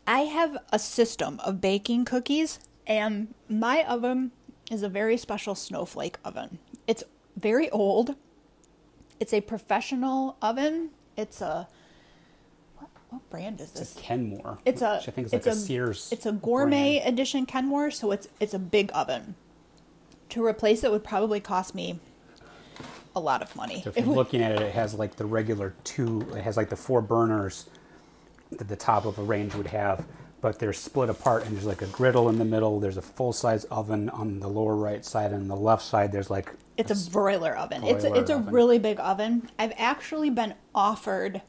[0.06, 4.32] I have a system of baking cookies, and my oven
[4.70, 6.60] is a very special snowflake oven.
[6.88, 7.04] It's
[7.36, 8.16] very old.
[9.22, 10.90] It's a professional oven.
[11.16, 11.68] It's a
[12.80, 13.98] what, what brand is It's this?
[13.98, 14.58] a Kenmore.
[14.66, 16.10] It's a I think is like it's a, Sears.
[16.12, 17.14] It's a gourmet brand.
[17.14, 19.36] edition Kenmore, so it's it's a big oven.
[20.30, 22.00] To replace it would probably cost me
[23.16, 23.84] a lot of money.
[23.84, 26.22] So if you're would- looking at it, it has like the regular two.
[26.36, 27.70] It has like the four burners
[28.50, 30.04] that the top of a range would have,
[30.42, 32.80] but they're split apart, and there's like a griddle in the middle.
[32.80, 36.12] There's a full size oven on the lower right side, and on the left side
[36.12, 37.84] there's like It's a broiler oven.
[37.84, 38.54] it's a, broiler it's a oven.
[38.54, 39.50] really big oven.
[39.60, 41.42] I've actually been offered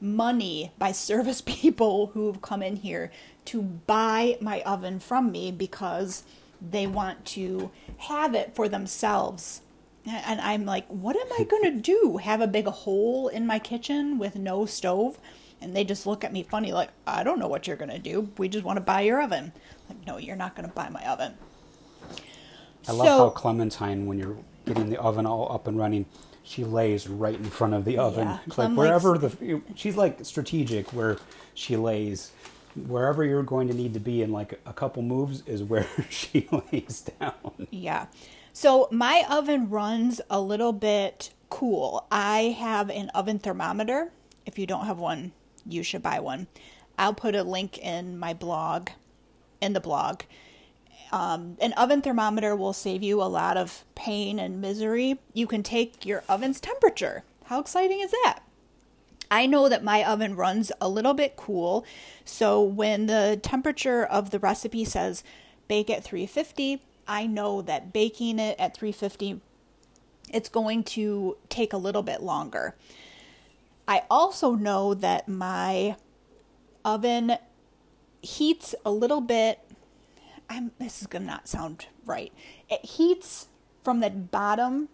[0.00, 3.10] money by service people who've come in here
[3.46, 6.22] to buy my oven from me because
[6.60, 9.62] they want to have it for themselves.
[10.06, 12.18] And I'm like, what am I going to do?
[12.18, 15.18] Have a big hole in my kitchen with no stove?
[15.60, 17.98] And they just look at me funny, like, I don't know what you're going to
[17.98, 18.28] do.
[18.36, 19.52] We just want to buy your oven.
[19.88, 21.34] Like, no, you're not going to buy my oven.
[22.88, 26.06] I love So- how Clementine, when you're getting the oven all up and running,
[26.42, 28.28] she lays right in front of the oven.
[28.28, 31.16] Yeah, like wherever the she's like strategic where
[31.54, 32.30] she lays.
[32.86, 36.46] Wherever you're going to need to be in like a couple moves is where she
[36.70, 37.66] lays down.
[37.70, 38.06] Yeah.
[38.52, 42.06] So my oven runs a little bit cool.
[42.12, 44.12] I have an oven thermometer.
[44.44, 45.32] If you don't have one,
[45.68, 46.46] you should buy one.
[46.98, 48.90] I'll put a link in my blog,
[49.60, 50.22] in the blog.
[51.12, 55.18] Um, an oven thermometer will save you a lot of pain and misery.
[55.32, 57.22] You can take your oven's temperature.
[57.44, 58.40] How exciting is that?
[59.30, 61.84] I know that my oven runs a little bit cool.
[62.24, 65.22] So when the temperature of the recipe says
[65.68, 69.40] bake at 350, I know that baking it at 350
[70.32, 72.74] it's going to take a little bit longer.
[73.88, 75.96] I also know that my
[76.84, 77.36] oven
[78.22, 79.60] heats a little bit
[80.48, 82.32] I'm this is going to not sound right.
[82.68, 83.48] It heats
[83.82, 84.88] from the bottom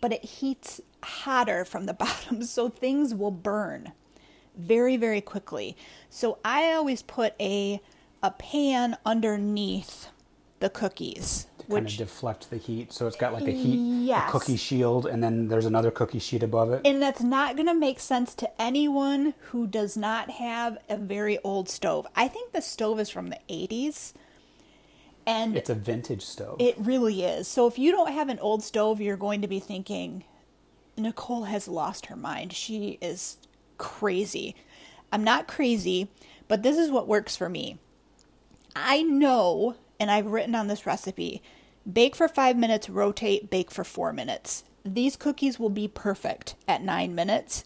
[0.00, 3.92] but it heats hotter from the bottom, so things will burn
[4.56, 5.76] very, very quickly.
[6.10, 7.80] So I always put a
[8.20, 10.08] a pan underneath
[10.58, 12.92] the cookies, kind which of deflect the heat.
[12.92, 14.28] So it's got like a heat, Yes.
[14.28, 16.82] a cookie shield, and then there's another cookie sheet above it.
[16.84, 21.38] and that's not going to make sense to anyone who does not have a very
[21.44, 22.06] old stove.
[22.16, 24.12] I think the stove is from the 80s.
[25.26, 26.56] And It's a vintage stove.
[26.58, 27.46] It really is.
[27.48, 30.24] So if you don't have an old stove, you're going to be thinking,
[30.96, 32.54] Nicole has lost her mind.
[32.54, 33.36] She is
[33.76, 34.56] crazy.
[35.12, 36.08] I'm not crazy,
[36.48, 37.78] but this is what works for me.
[38.74, 41.42] I know, and I've written on this recipe
[41.90, 44.64] bake for five minutes, rotate, bake for four minutes.
[44.84, 47.64] These cookies will be perfect at nine minutes.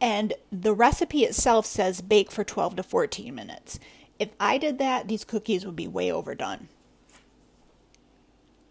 [0.00, 3.78] And the recipe itself says bake for 12 to 14 minutes.
[4.18, 6.68] If I did that, these cookies would be way overdone.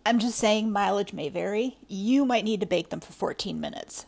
[0.06, 1.78] I'm just saying mileage may vary.
[1.88, 4.06] You might need to bake them for 14 minutes.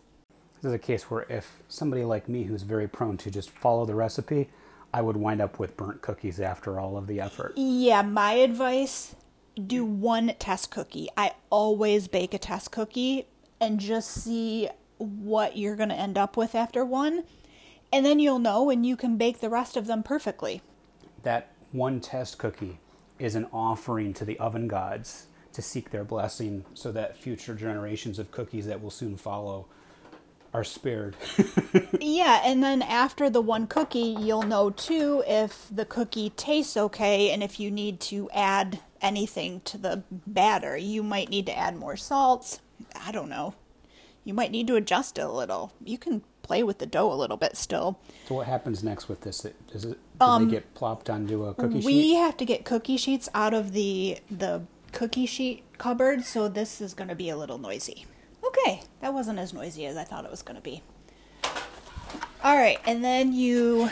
[0.61, 3.85] This is a case where if somebody like me who's very prone to just follow
[3.85, 4.49] the recipe,
[4.93, 7.53] I would wind up with burnt cookies after all of the effort.
[7.55, 9.15] Yeah, my advice
[9.56, 11.08] do one test cookie.
[11.16, 13.28] I always bake a test cookie
[13.60, 17.24] and just see what you're going to end up with after one.
[17.91, 20.62] And then you'll know and you can bake the rest of them perfectly.
[21.24, 22.80] That one test cookie
[23.20, 28.20] is an offering to the oven gods to seek their blessing so that future generations
[28.20, 29.68] of cookies that will soon follow
[30.53, 31.16] are spared.
[31.99, 37.32] yeah, and then after the one cookie, you'll know too if the cookie tastes okay
[37.32, 40.76] and if you need to add anything to the batter.
[40.76, 42.60] You might need to add more salts.
[42.95, 43.53] I don't know.
[44.24, 45.72] You might need to adjust it a little.
[45.84, 47.99] You can play with the dough a little bit still.
[48.28, 49.45] So what happens next with this?
[49.72, 51.86] Does it do um, they get plopped onto a cookie we sheet?
[51.86, 56.82] We have to get cookie sheets out of the the cookie sheet cupboard, so this
[56.82, 58.06] is going to be a little noisy.
[58.45, 60.82] Okay, that wasn't as noisy as I thought it was going to be.
[62.43, 63.89] All right, and then you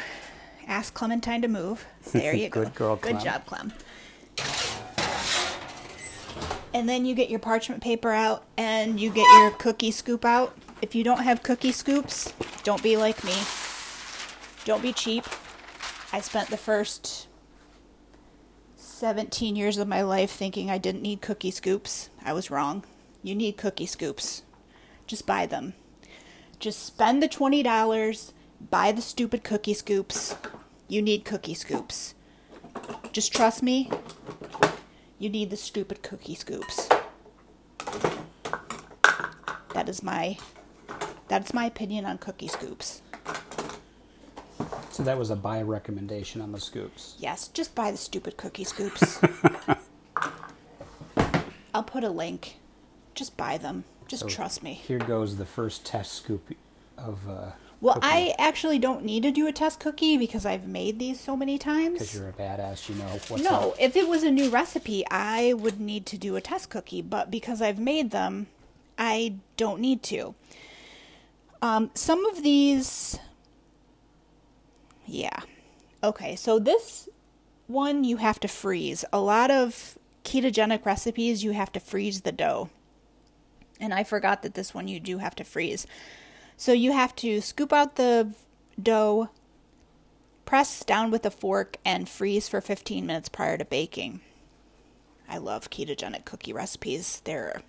[0.67, 1.85] ask Clementine to move.
[2.11, 2.63] There you go.
[2.63, 3.73] Good girl, Good job, Clem.
[6.73, 10.57] And then you get your parchment paper out and you get your cookie scoop out.
[10.81, 13.35] If you don't have cookie scoops, don't be like me.
[14.65, 15.25] Don't be cheap.
[16.11, 17.27] I spent the first
[18.75, 22.09] 17 years of my life thinking I didn't need cookie scoops.
[22.23, 22.83] I was wrong.
[23.21, 24.43] You need cookie scoops.
[25.05, 25.73] Just buy them.
[26.59, 28.31] Just spend the $20,
[28.69, 30.35] buy the stupid cookie scoops.
[30.87, 32.15] You need cookie scoops.
[33.11, 33.89] Just trust me.
[35.23, 36.89] You need the stupid cookie scoops.
[39.73, 40.37] That is my
[41.29, 43.01] that's my opinion on cookie scoops.
[44.91, 47.15] So that was a buy recommendation on the scoops.
[47.19, 49.21] Yes, just buy the stupid cookie scoops.
[51.73, 52.57] I'll put a link.
[53.15, 53.85] Just buy them.
[54.09, 54.73] Just so trust me.
[54.73, 56.53] Here goes the first test scoop
[56.97, 57.29] of.
[57.29, 57.51] Uh,
[57.83, 58.07] well, cookie.
[58.07, 61.57] I actually don't need to do a test cookie because I've made these so many
[61.57, 61.99] times.
[61.99, 63.75] Because you're a badass, you know what's No, up.
[63.77, 67.01] if it was a new recipe, I would need to do a test cookie.
[67.01, 68.47] But because I've made them,
[68.97, 70.33] I don't need to.
[71.61, 73.19] Um, some of these
[75.05, 75.41] yeah.
[76.03, 77.09] Okay, so this
[77.67, 79.03] one you have to freeze.
[79.11, 82.69] A lot of ketogenic recipes you have to freeze the dough.
[83.79, 85.85] And I forgot that this one you do have to freeze.
[86.57, 88.33] So you have to scoop out the
[88.81, 89.29] dough,
[90.45, 94.21] press down with a fork, and freeze for 15 minutes prior to baking.
[95.27, 97.21] I love ketogenic cookie recipes.
[97.23, 97.61] They're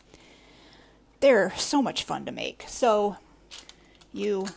[1.21, 2.65] they're so much fun to make.
[2.69, 3.17] So
[4.13, 4.49] you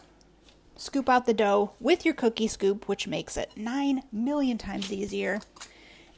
[0.78, 5.40] Scoop out the dough with your cookie scoop, which makes it 9 million times easier.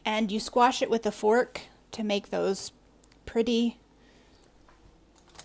[0.04, 1.62] And you squash it with a fork
[1.94, 2.74] to make those
[3.26, 3.78] pretty.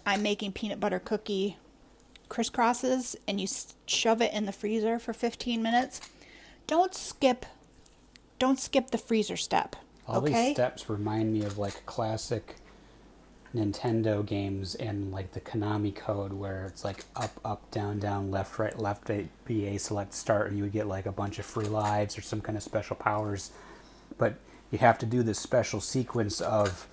[0.04, 1.56] I'm making peanut butter cookie
[2.29, 3.47] crisscrosses, and you
[3.87, 6.01] shove it in the freezer for 15 minutes.
[6.66, 7.47] Don't skip.
[8.39, 9.77] Don't skip the freezer step.
[10.07, 10.47] All okay?
[10.47, 12.57] these steps remind me of like classic
[13.55, 18.59] Nintendo games and like the Konami code where it's like up, up, down, down, left,
[18.59, 19.11] right, left,
[19.47, 22.41] BA, select, start, and you would get like a bunch of free lives or some
[22.41, 23.53] kind of special powers.
[24.18, 24.35] But
[24.70, 26.89] you have to do this special sequence of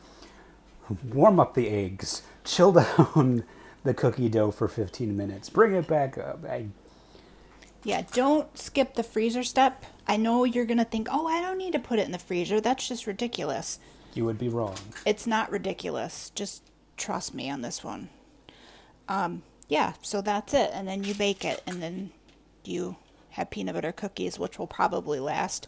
[1.03, 3.43] warm up the eggs, chill down
[3.83, 6.45] the cookie dough for 15 minutes, bring it back up.
[6.45, 6.67] I...
[7.83, 9.85] Yeah, don't skip the freezer step.
[10.07, 12.19] I know you're going to think, oh, I don't need to put it in the
[12.19, 12.61] freezer.
[12.61, 13.79] That's just ridiculous.
[14.13, 14.75] You would be wrong.
[15.05, 16.31] It's not ridiculous.
[16.35, 16.63] Just
[16.97, 18.09] trust me on this one.
[19.07, 20.69] Um, yeah, so that's it.
[20.73, 22.11] And then you bake it, and then
[22.63, 22.97] you
[23.31, 25.67] have peanut butter cookies, which will probably last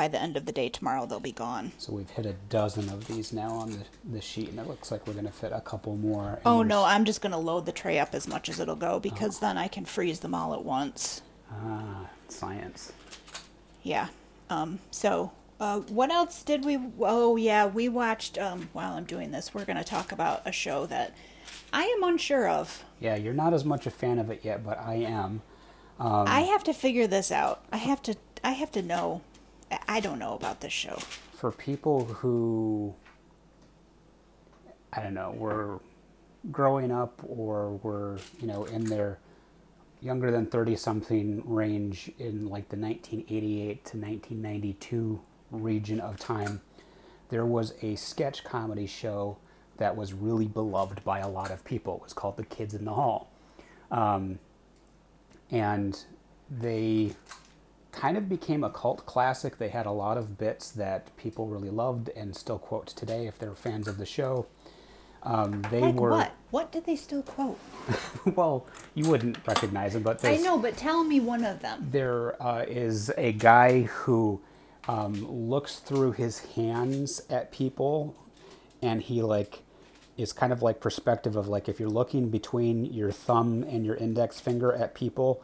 [0.00, 1.04] by the end of the day tomorrow.
[1.04, 1.72] They'll be gone.
[1.76, 4.90] So we've hit a dozen of these now on the, the sheet, and it looks
[4.90, 6.40] like we're going to fit a couple more.
[6.46, 8.98] Oh, no, I'm just going to load the tray up as much as it'll go
[8.98, 9.40] because oh.
[9.42, 11.20] then I can freeze them all at once.
[11.52, 12.92] Ah, science.
[13.82, 14.08] Yeah.
[14.48, 16.78] Um, so uh, what else did we?
[17.00, 18.38] Oh yeah, we watched.
[18.38, 21.14] Um, while I'm doing this, we're going to talk about a show that
[21.74, 22.84] I am unsure of.
[23.00, 25.42] Yeah, you're not as much a fan of it yet, but I am.
[25.98, 27.62] Um, I have to figure this out.
[27.70, 28.14] I have to.
[28.42, 29.20] I have to know.
[29.88, 30.98] I don't know about this show.
[31.34, 32.94] For people who,
[34.92, 35.80] I don't know, were
[36.50, 39.18] growing up or were you know in their
[40.00, 46.60] younger than 30 something range in like the 1988 to 1992 region of time,
[47.28, 49.36] there was a sketch comedy show
[49.76, 51.96] that was really beloved by a lot of people.
[51.96, 53.30] It was called The Kids in the Hall.
[53.90, 54.38] Um,
[55.50, 56.02] and
[56.50, 57.12] they
[57.92, 59.58] kind of became a cult classic.
[59.58, 63.38] They had a lot of bits that people really loved and still quote today if
[63.38, 64.46] they're fans of the show.
[65.22, 66.32] Um, they Like were what?
[66.50, 67.58] What did they still quote?
[68.34, 71.88] well, you wouldn't recognize them, but I know, but tell me one of them.
[71.90, 74.40] there uh, is a guy who
[74.88, 78.16] um, looks through his hands at people,
[78.80, 79.62] and he like
[80.16, 83.96] is kind of like perspective of like if you're looking between your thumb and your
[83.96, 85.42] index finger at people,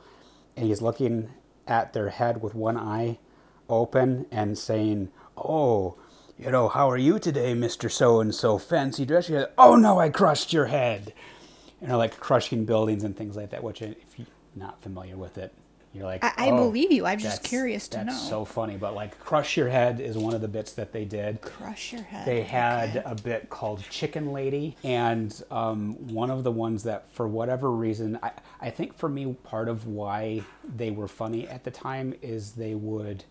[0.57, 1.29] and he's looking
[1.67, 3.19] at their head with one eye
[3.69, 5.97] open and saying, "Oh."
[6.39, 7.91] You know, how are you today, Mr.
[7.91, 8.59] So and so?
[8.59, 9.31] Fancy dress?
[9.31, 11.15] You're like, oh no, I crushed your head
[11.81, 13.63] you know, like crushing buildings and things like that.
[13.63, 15.53] Which, if you're not familiar with it,
[15.97, 17.07] you're like, I- I "Oh, believe you.
[17.07, 18.77] I'm just curious to that's know." so funny.
[18.77, 21.41] But like, crush your head is one of the bits that they did.
[21.41, 22.27] Crush your head.
[22.27, 23.03] They had Okay.
[23.05, 28.19] a bit called Chicken Lady, and um, one of the ones that, for whatever reason,
[28.23, 32.53] I, I think for me, part of why they were funny at the time is
[32.53, 33.25] they would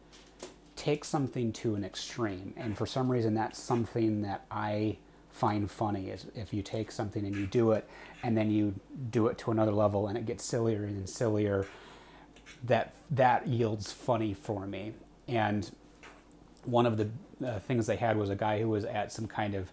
[0.75, 4.97] take something to an extreme, and for some reason, that's something that I
[5.31, 7.87] find funny is if you take something and you do it,
[8.23, 8.73] and then you
[9.11, 11.65] do it to another level, and it gets sillier and sillier.
[12.63, 14.93] That that yields funny for me,
[15.27, 15.69] and
[16.65, 17.09] one of the
[17.45, 19.69] uh, things they had was a guy who was at some kind of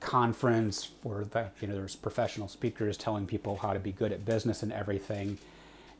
[0.00, 4.24] conference for the you know there's professional speakers telling people how to be good at
[4.24, 5.38] business and everything.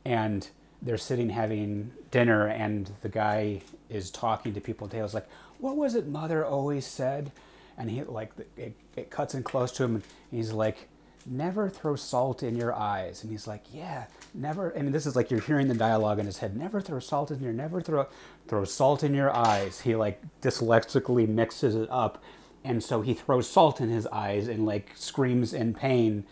[0.04, 0.48] And
[0.82, 4.88] they're sitting having dinner and the guy is talking to people.
[4.88, 7.30] Taylor's like what was it mother always said?
[7.78, 9.96] And he like it, it cuts in close to him.
[9.96, 10.88] And he's like
[11.26, 13.22] never throw salt in your eyes.
[13.22, 16.38] And he's like yeah never and this is like you're hearing the dialogue in his
[16.38, 18.06] head never throw salt in your never throw
[18.48, 19.80] throw salt in your eyes.
[19.80, 22.22] He like dyslexically mixes it up.
[22.62, 26.24] And so he throws salt in his eyes and like screams in pain.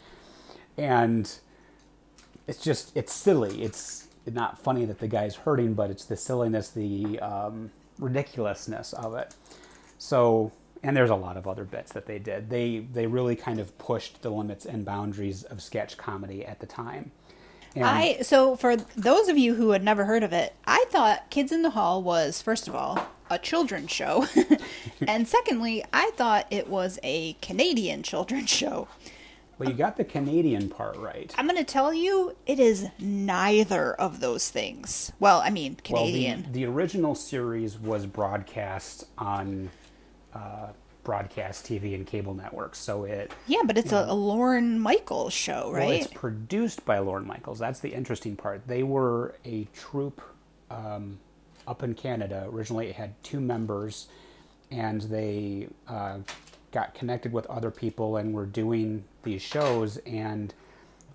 [0.77, 1.31] And
[2.47, 3.63] it's just it's silly.
[3.63, 9.15] It's not funny that the guy's hurting but it's the silliness the um, ridiculousness of
[9.15, 9.35] it.
[9.99, 13.59] So and there's a lot of other bits that they did they they really kind
[13.59, 17.11] of pushed the limits and boundaries of sketch comedy at the time
[17.75, 21.31] and I so for those of you who had never heard of it, I thought
[21.31, 24.27] Kids in the Hall was first of all a children's show,
[25.07, 28.89] and secondly, I thought it was a Canadian children's show.
[29.59, 33.93] well you got the canadian part right I'm going to tell you, it is neither
[33.95, 35.13] of those things.
[35.21, 36.43] Well, I mean, Canadian.
[36.43, 39.71] Well, the, the original series was broadcast on
[40.39, 40.69] uh,
[41.05, 45.71] broadcast TV and cable networks, so it yeah, but it's a, a Lorne Michaels show,
[45.73, 46.03] well, right?
[46.03, 47.59] it's produced by Lorne Michaels.
[47.59, 48.67] That's the interesting part.
[48.67, 50.21] They were a troupe
[50.71, 51.19] um,
[51.67, 52.47] up in Canada.
[52.51, 54.09] Originally, it had two members,
[54.71, 56.19] and they uh,
[56.73, 59.97] got connected with other people and were doing these shows.
[59.99, 60.53] And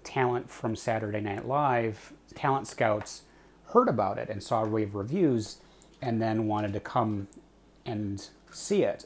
[0.03, 3.23] talent from Saturday Night Live, talent scouts,
[3.67, 5.57] heard about it and saw rave reviews,
[6.01, 7.27] and then wanted to come
[7.85, 9.05] and see it.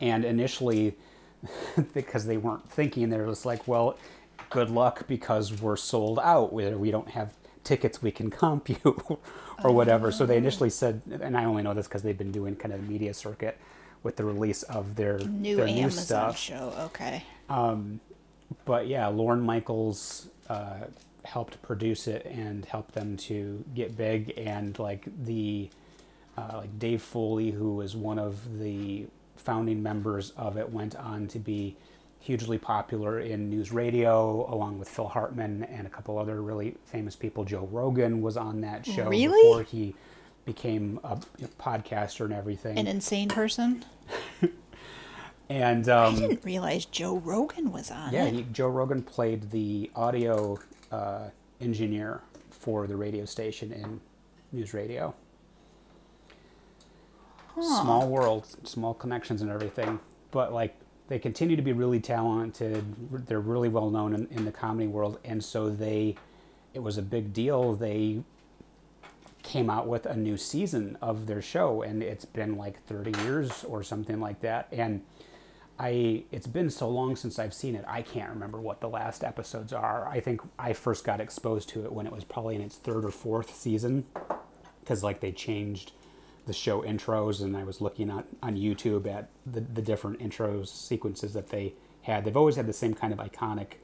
[0.00, 0.96] And initially,
[1.94, 3.98] because they weren't thinking, they were just like, well,
[4.50, 6.52] good luck because we're sold out.
[6.52, 7.34] We, don't have
[7.64, 8.78] tickets we can comp you
[9.64, 10.12] or whatever.
[10.12, 12.88] So they initially said, and I only know this because they've been doing kind of
[12.88, 13.58] media circuit
[14.02, 16.38] with the release of their new their Amazon new stuff.
[16.38, 16.74] show.
[16.86, 17.24] Okay.
[18.64, 20.82] But yeah, Lorne Michaels uh,
[21.24, 24.34] helped produce it and helped them to get big.
[24.38, 25.70] And like the
[26.38, 29.06] uh, like Dave Foley, who was one of the
[29.36, 31.76] founding members of it, went on to be
[32.20, 37.44] hugely popular in NewsRadio, along with Phil Hartman and a couple other really famous people.
[37.44, 39.42] Joe Rogan was on that show Really?
[39.42, 39.94] before he
[40.46, 41.16] became a
[41.60, 42.78] podcaster and everything.
[42.78, 43.84] An insane person.
[45.48, 48.34] and I um, didn't realize Joe Rogan was on Yeah, it.
[48.34, 50.58] he, Joe Rogan played the audio
[50.90, 51.28] uh,
[51.60, 54.00] engineer for the radio station in
[54.58, 55.12] NewsRadio.
[57.62, 60.00] Small world, small connections and everything,
[60.32, 60.76] but like
[61.08, 62.84] they continue to be really talented.
[63.26, 66.16] They're really well known in, in the comedy world, and so they,
[66.72, 67.74] it was a big deal.
[67.74, 68.22] They
[69.42, 73.64] came out with a new season of their show, and it's been like 30 years
[73.64, 75.02] or something like that, and.
[75.76, 77.84] I it's been so long since I've seen it.
[77.88, 80.06] I can't remember what the last episodes are.
[80.06, 83.04] I think I first got exposed to it when it was probably in its third
[83.04, 84.06] or fourth season
[84.78, 85.90] because like they changed
[86.46, 90.68] the show intros and I was looking on on YouTube at the the different intros
[90.68, 92.24] sequences that they had.
[92.24, 93.74] They've always had the same kind of iconic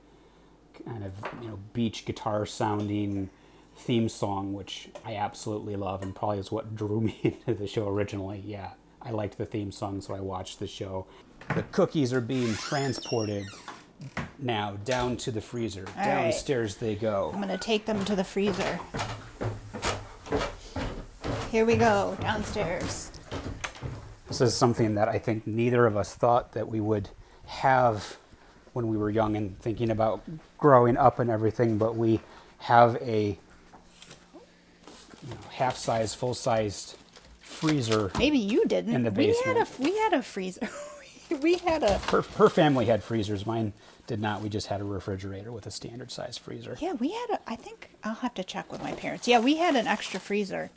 [0.87, 3.31] kind of, you know, beach guitar sounding
[3.77, 7.89] theme song which I absolutely love and probably is what drew me into the show
[7.89, 8.43] originally.
[8.45, 8.71] Yeah.
[9.03, 11.07] I liked the theme song so I watched the show.
[11.55, 13.47] The cookies are being transported
[14.39, 15.85] now down to the freezer.
[15.97, 16.05] right.
[16.05, 17.31] Downstairs they go.
[17.35, 18.79] I'm gonna take them to the freezer.
[21.51, 23.11] Here we go downstairs.
[24.29, 27.09] This is something that I think neither of us thought that we would
[27.47, 28.17] have
[28.73, 30.23] when we were young and thinking about
[30.59, 32.21] growing up and everything, but we
[32.59, 33.37] have a
[35.23, 36.97] you know, half-size, full-sized
[37.41, 38.13] freezer.
[38.17, 38.95] Maybe you didn't.
[38.95, 39.47] In the basement.
[39.47, 40.69] We had a we had a freezer.
[41.43, 43.45] we had a Her, her family had freezers.
[43.45, 43.73] Mine
[44.07, 44.41] did not.
[44.41, 46.77] We just had a refrigerator with a standard size freezer.
[46.81, 46.93] yeah.
[46.93, 47.41] We had a.
[47.49, 49.27] I think I'll have to check with my parents.
[49.27, 50.71] Yeah, we had an extra freezer.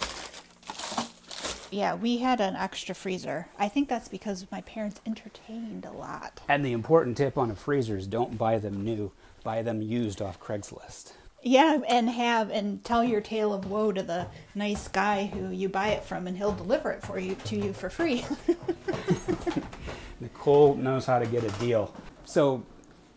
[1.74, 3.48] Yeah, we had an extra freezer.
[3.58, 6.40] I think that's because my parents entertained a lot.
[6.48, 9.12] And the important tip on a freezer is don't buy them new.
[9.44, 11.14] Buy them used off Craigslist.
[11.42, 15.68] Yeah, and have and tell your tale of woe to the nice guy who you
[15.68, 18.24] buy it from, and he'll deliver it for you to you for free.
[20.20, 21.92] Nicole knows how to get a deal.
[22.24, 22.64] So,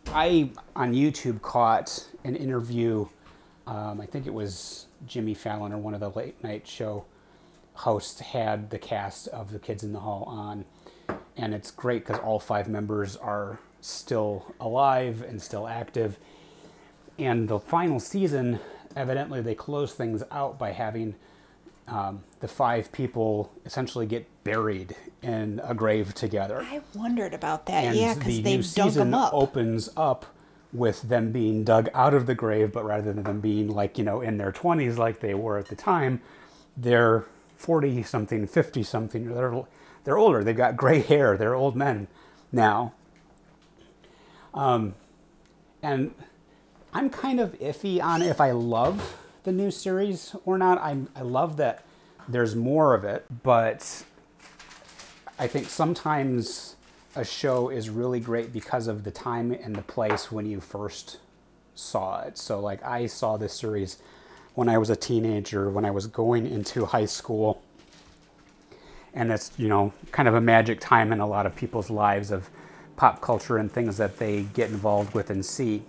[0.09, 3.07] I on YouTube caught an interview.
[3.66, 7.04] Um, I think it was Jimmy Fallon or one of the late night show
[7.76, 10.64] hosts had the cast of the Kids in the Hall on,
[11.36, 16.18] and it's great because all five members are still alive and still active.
[17.18, 18.60] And the final season,
[18.94, 21.14] evidently, they close things out by having
[21.88, 26.62] um, the five people essentially get buried in a grave together.
[26.62, 27.84] I wondered about that.
[27.84, 29.32] And yeah, the because they new dug season them up.
[29.32, 30.26] opens up
[30.72, 34.04] with them being dug out of the grave, but rather than them being like, you
[34.04, 36.20] know, in their 20s like they were at the time,
[36.76, 37.24] they're
[37.57, 39.34] 40 something, 50 something.
[39.34, 39.64] They're,
[40.04, 40.44] they're older.
[40.44, 41.36] They've got gray hair.
[41.36, 42.09] They're old men
[42.52, 42.92] now.
[44.54, 44.94] Um,
[45.82, 46.14] and
[46.92, 50.78] I'm kind of iffy on if I love the new series or not.
[50.78, 51.84] I I love that
[52.28, 54.04] there's more of it, but
[55.38, 56.76] I think sometimes
[57.14, 61.18] a show is really great because of the time and the place when you first
[61.74, 62.38] saw it.
[62.38, 63.98] So like I saw this series
[64.57, 67.62] when I was a teenager, when I was going into high school.
[69.12, 72.30] And it's, you know, kind of a magic time in a lot of people's lives
[72.30, 72.48] of
[72.96, 75.82] pop culture and things that they get involved with and see.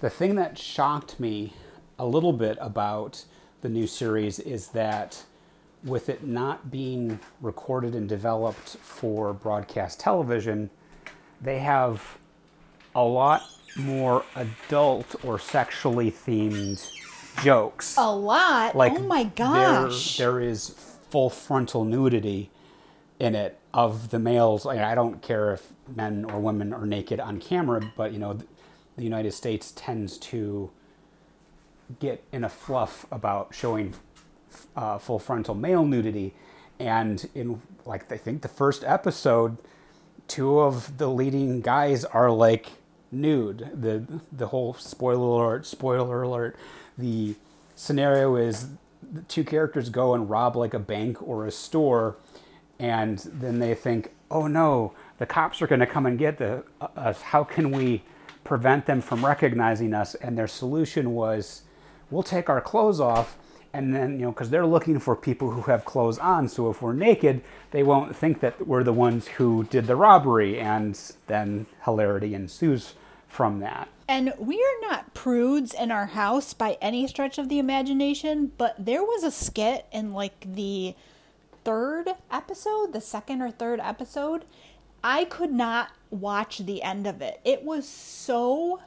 [0.00, 1.54] The thing that shocked me
[1.98, 3.24] a little bit about
[3.62, 5.24] the new series is that
[5.82, 10.68] with it not being recorded and developed for broadcast television,
[11.40, 12.18] they have
[12.94, 13.44] a lot
[13.76, 16.86] more adult or sexually themed
[17.42, 17.96] jokes.
[17.96, 18.74] a lot.
[18.76, 20.16] Like oh my there- gosh.
[20.18, 20.70] there is
[21.10, 22.50] full frontal nudity
[23.18, 24.64] in it of the males.
[24.64, 28.38] Like, I don't care if men or women are naked on camera, but you know,
[28.96, 30.70] the United States tends to
[32.00, 33.94] get in a fluff about showing
[34.76, 36.34] uh, full frontal male nudity,
[36.78, 39.58] and in like I think the first episode,
[40.28, 42.70] two of the leading guys are like
[43.12, 43.70] nude.
[43.74, 46.56] The the whole spoiler alert, spoiler alert.
[46.98, 47.34] The
[47.74, 48.68] scenario is
[49.12, 52.16] the two characters go and rob like a bank or a store,
[52.78, 56.64] and then they think, oh no, the cops are going to come and get the,
[56.80, 57.20] uh, us.
[57.22, 58.02] How can we
[58.42, 60.14] prevent them from recognizing us?
[60.16, 61.62] And their solution was,
[62.10, 63.36] we'll take our clothes off
[63.74, 66.80] and then you know because they're looking for people who have clothes on so if
[66.80, 67.42] we're naked
[67.72, 72.94] they won't think that we're the ones who did the robbery and then hilarity ensues
[73.28, 77.58] from that And we are not prudes in our house by any stretch of the
[77.58, 80.94] imagination, but there was a skit in like the
[81.64, 84.44] third episode, the second or third episode.
[85.02, 87.40] I could not watch the end of it.
[87.44, 88.80] It was so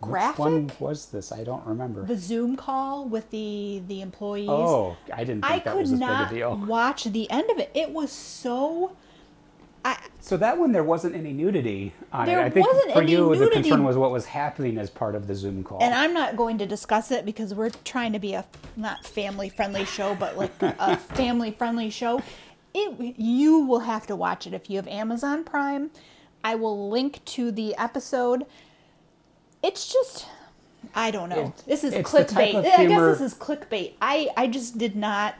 [0.00, 0.38] graphic.
[0.38, 4.50] which one was this i don't remember The Zoom call with the the employees.
[4.50, 7.56] oh i didn't think I that could not big a deal watch the end of
[7.58, 7.70] it.
[7.72, 8.94] It was so
[9.84, 13.02] I so that one there wasn't any nudity on There it i think wasn't for
[13.02, 15.94] any you the concern was what was happening as part of the zoom call and
[15.94, 18.44] I'm not going to discuss it because we're trying to be a
[18.76, 22.22] not family friendly show, but like a family friendly show.
[22.74, 25.90] It you will have to watch it if you have Amazon Prime.
[26.44, 28.44] I will link to the episode.
[29.62, 30.26] It's just
[30.94, 31.54] I don't know.
[31.56, 32.78] It- this is it's the type clickbait.
[32.78, 33.94] I guess this is clickbait.
[34.00, 35.34] I I just did not.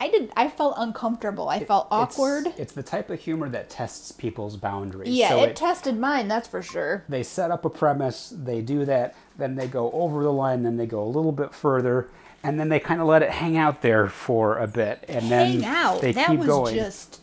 [0.00, 0.32] I did.
[0.34, 1.48] I felt uncomfortable.
[1.48, 2.46] I felt awkward.
[2.56, 6.26] it's, the type of humor that tests people's boundaries yeah, so it tested mine.
[6.26, 7.04] That's for sure.
[7.08, 10.78] they set up a premise, they do that, then they go over the line, then
[10.78, 12.08] they go a little bit further,
[12.42, 15.60] and then they kind of let it hang out there for a bit, and then
[15.60, 16.00] hang out.
[16.00, 16.74] they that keep was going.
[16.74, 17.20] just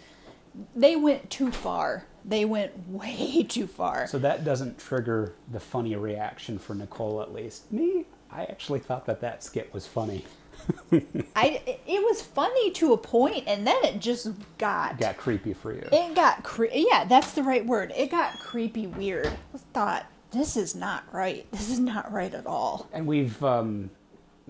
[0.75, 2.05] they went too far.
[2.23, 4.05] They went way too far.
[4.07, 7.71] So that doesn't trigger the funny reaction for Nicole, at least.
[7.71, 10.25] Me, I actually thought that that skit was funny.
[11.35, 15.73] I it was funny to a point, and then it just got Got creepy for
[15.73, 15.87] you.
[15.91, 17.93] it got cre- yeah, that's the right word.
[17.95, 19.27] It got creepy weird.
[19.27, 21.49] I thought this is not right.
[21.51, 22.87] This is not right at all.
[22.93, 23.89] and we've um,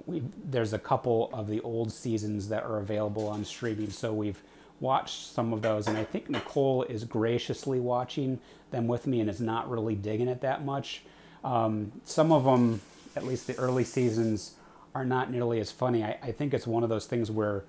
[0.05, 4.41] we there's a couple of the old seasons that are available on streaming, so we've
[4.80, 8.39] watched some of those, and I think Nicole is graciously watching
[8.70, 11.01] them with me and is not really digging it that much.
[11.43, 12.82] Um, some of them,
[13.16, 14.53] at least the early seasons,
[14.98, 16.04] are not nearly as funny.
[16.04, 17.64] I, I think it's one of those things where,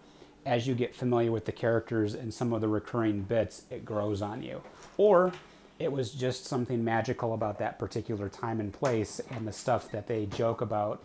[0.46, 4.22] as you get familiar with the characters and some of the recurring bits, it grows
[4.22, 4.62] on you.
[4.96, 5.32] Or
[5.78, 10.06] it was just something magical about that particular time and place, and the stuff that
[10.06, 11.02] they joke about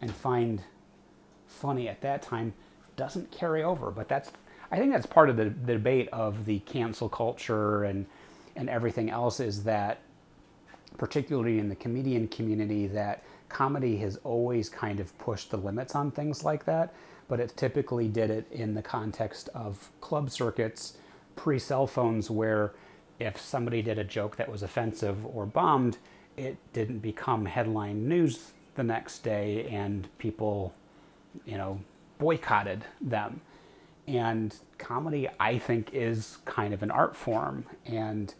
[0.00, 0.62] and find
[1.46, 2.54] funny at that time
[2.96, 3.90] doesn't carry over.
[3.90, 4.32] But that's,
[4.70, 8.06] I think that's part of the, the debate of the cancel culture and
[8.56, 9.98] and everything else is that,
[10.96, 16.10] particularly in the comedian community, that comedy has always kind of pushed the limits on
[16.10, 16.94] things like that,
[17.28, 20.96] but it typically did it in the context of club circuits
[21.34, 22.72] pre cell phones where
[23.18, 25.98] if somebody did a joke that was offensive or bombed,
[26.36, 30.74] it didn't become headline news the next day and people,
[31.44, 31.80] you know,
[32.18, 33.40] boycotted them.
[34.06, 37.64] And comedy, I think, is kind of an art form.
[37.86, 38.32] And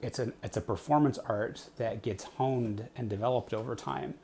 [0.00, 4.14] it's a it's a performance art that gets honed and developed over time.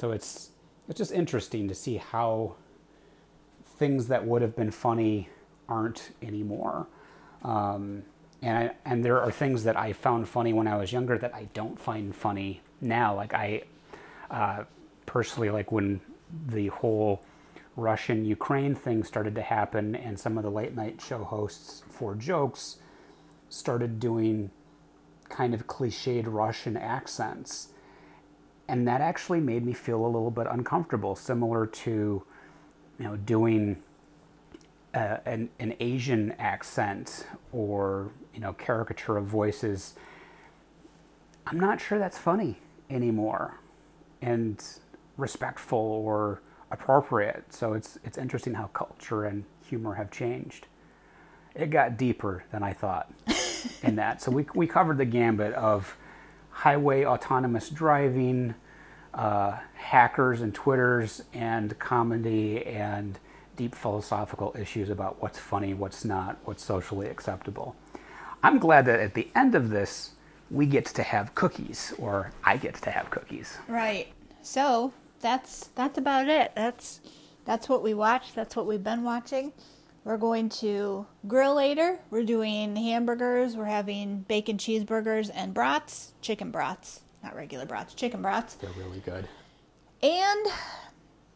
[0.00, 0.48] So it's
[0.88, 2.54] it's just interesting to see how
[3.76, 5.28] things that would have been funny
[5.68, 6.86] aren't anymore.
[7.44, 8.04] Um,
[8.40, 11.34] and I, and there are things that I found funny when I was younger that
[11.34, 13.14] I don't find funny now.
[13.14, 13.64] Like I
[14.30, 14.64] uh,
[15.04, 16.00] personally like when
[16.46, 17.22] the whole
[17.76, 22.14] Russian Ukraine thing started to happen, and some of the late night show hosts for
[22.14, 22.78] jokes
[23.50, 24.50] started doing
[25.28, 27.68] kind of cliched Russian accents.
[28.70, 32.22] And that actually made me feel a little bit uncomfortable, similar to,
[33.00, 33.82] you know, doing
[34.94, 39.96] uh, an, an Asian accent or, you know, caricature of voices.
[41.48, 42.58] I'm not sure that's funny
[42.88, 43.58] anymore
[44.22, 44.64] and
[45.16, 46.40] respectful or
[46.70, 47.52] appropriate.
[47.52, 50.68] So it's, it's interesting how culture and humor have changed.
[51.56, 53.12] It got deeper than I thought.
[53.82, 54.22] in that.
[54.22, 55.96] So we, we covered the gambit of
[56.60, 58.54] highway autonomous driving,
[59.14, 63.18] uh, hackers and Twitters, and comedy and
[63.56, 67.74] deep philosophical issues about what's funny, what's not, what's socially acceptable.
[68.42, 70.10] I'm glad that at the end of this,
[70.50, 73.56] we get to have cookies, or I get to have cookies.
[73.66, 74.08] Right.
[74.42, 76.52] So that's that's about it.
[76.54, 77.00] That's
[77.46, 78.34] that's what we watched.
[78.34, 79.52] That's what we've been watching.
[80.04, 81.98] We're going to grill later.
[82.10, 83.56] We're doing hamburgers.
[83.56, 88.54] We're having bacon cheeseburgers and brats, chicken brats, not regular brats, chicken brats.
[88.54, 89.28] They're really good.
[90.02, 90.46] And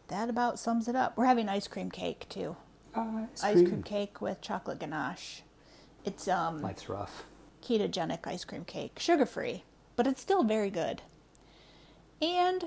[0.07, 1.15] that about sums it up.
[1.17, 2.55] We're having ice cream cake too.
[2.95, 3.57] Uh, ice, cream.
[3.57, 5.41] ice cream cake with chocolate ganache.
[6.03, 7.25] It's um Life's rough.
[7.61, 9.63] Ketogenic ice cream cake, sugar free,
[9.95, 11.01] but it's still very good.
[12.21, 12.65] And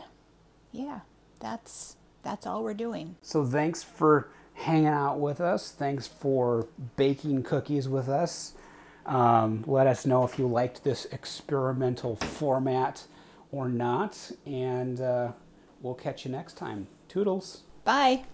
[0.70, 1.00] yeah,
[1.40, 3.16] that's that's all we're doing.
[3.22, 4.28] So thanks for
[4.58, 5.70] hanging out with us.
[5.70, 8.54] Thanks for baking cookies with us.
[9.06, 13.04] Um, let us know if you liked this experimental format
[13.50, 15.32] or not, and uh,
[15.80, 16.88] we'll catch you next time.
[17.08, 17.62] Toodles.
[17.84, 18.24] Bye.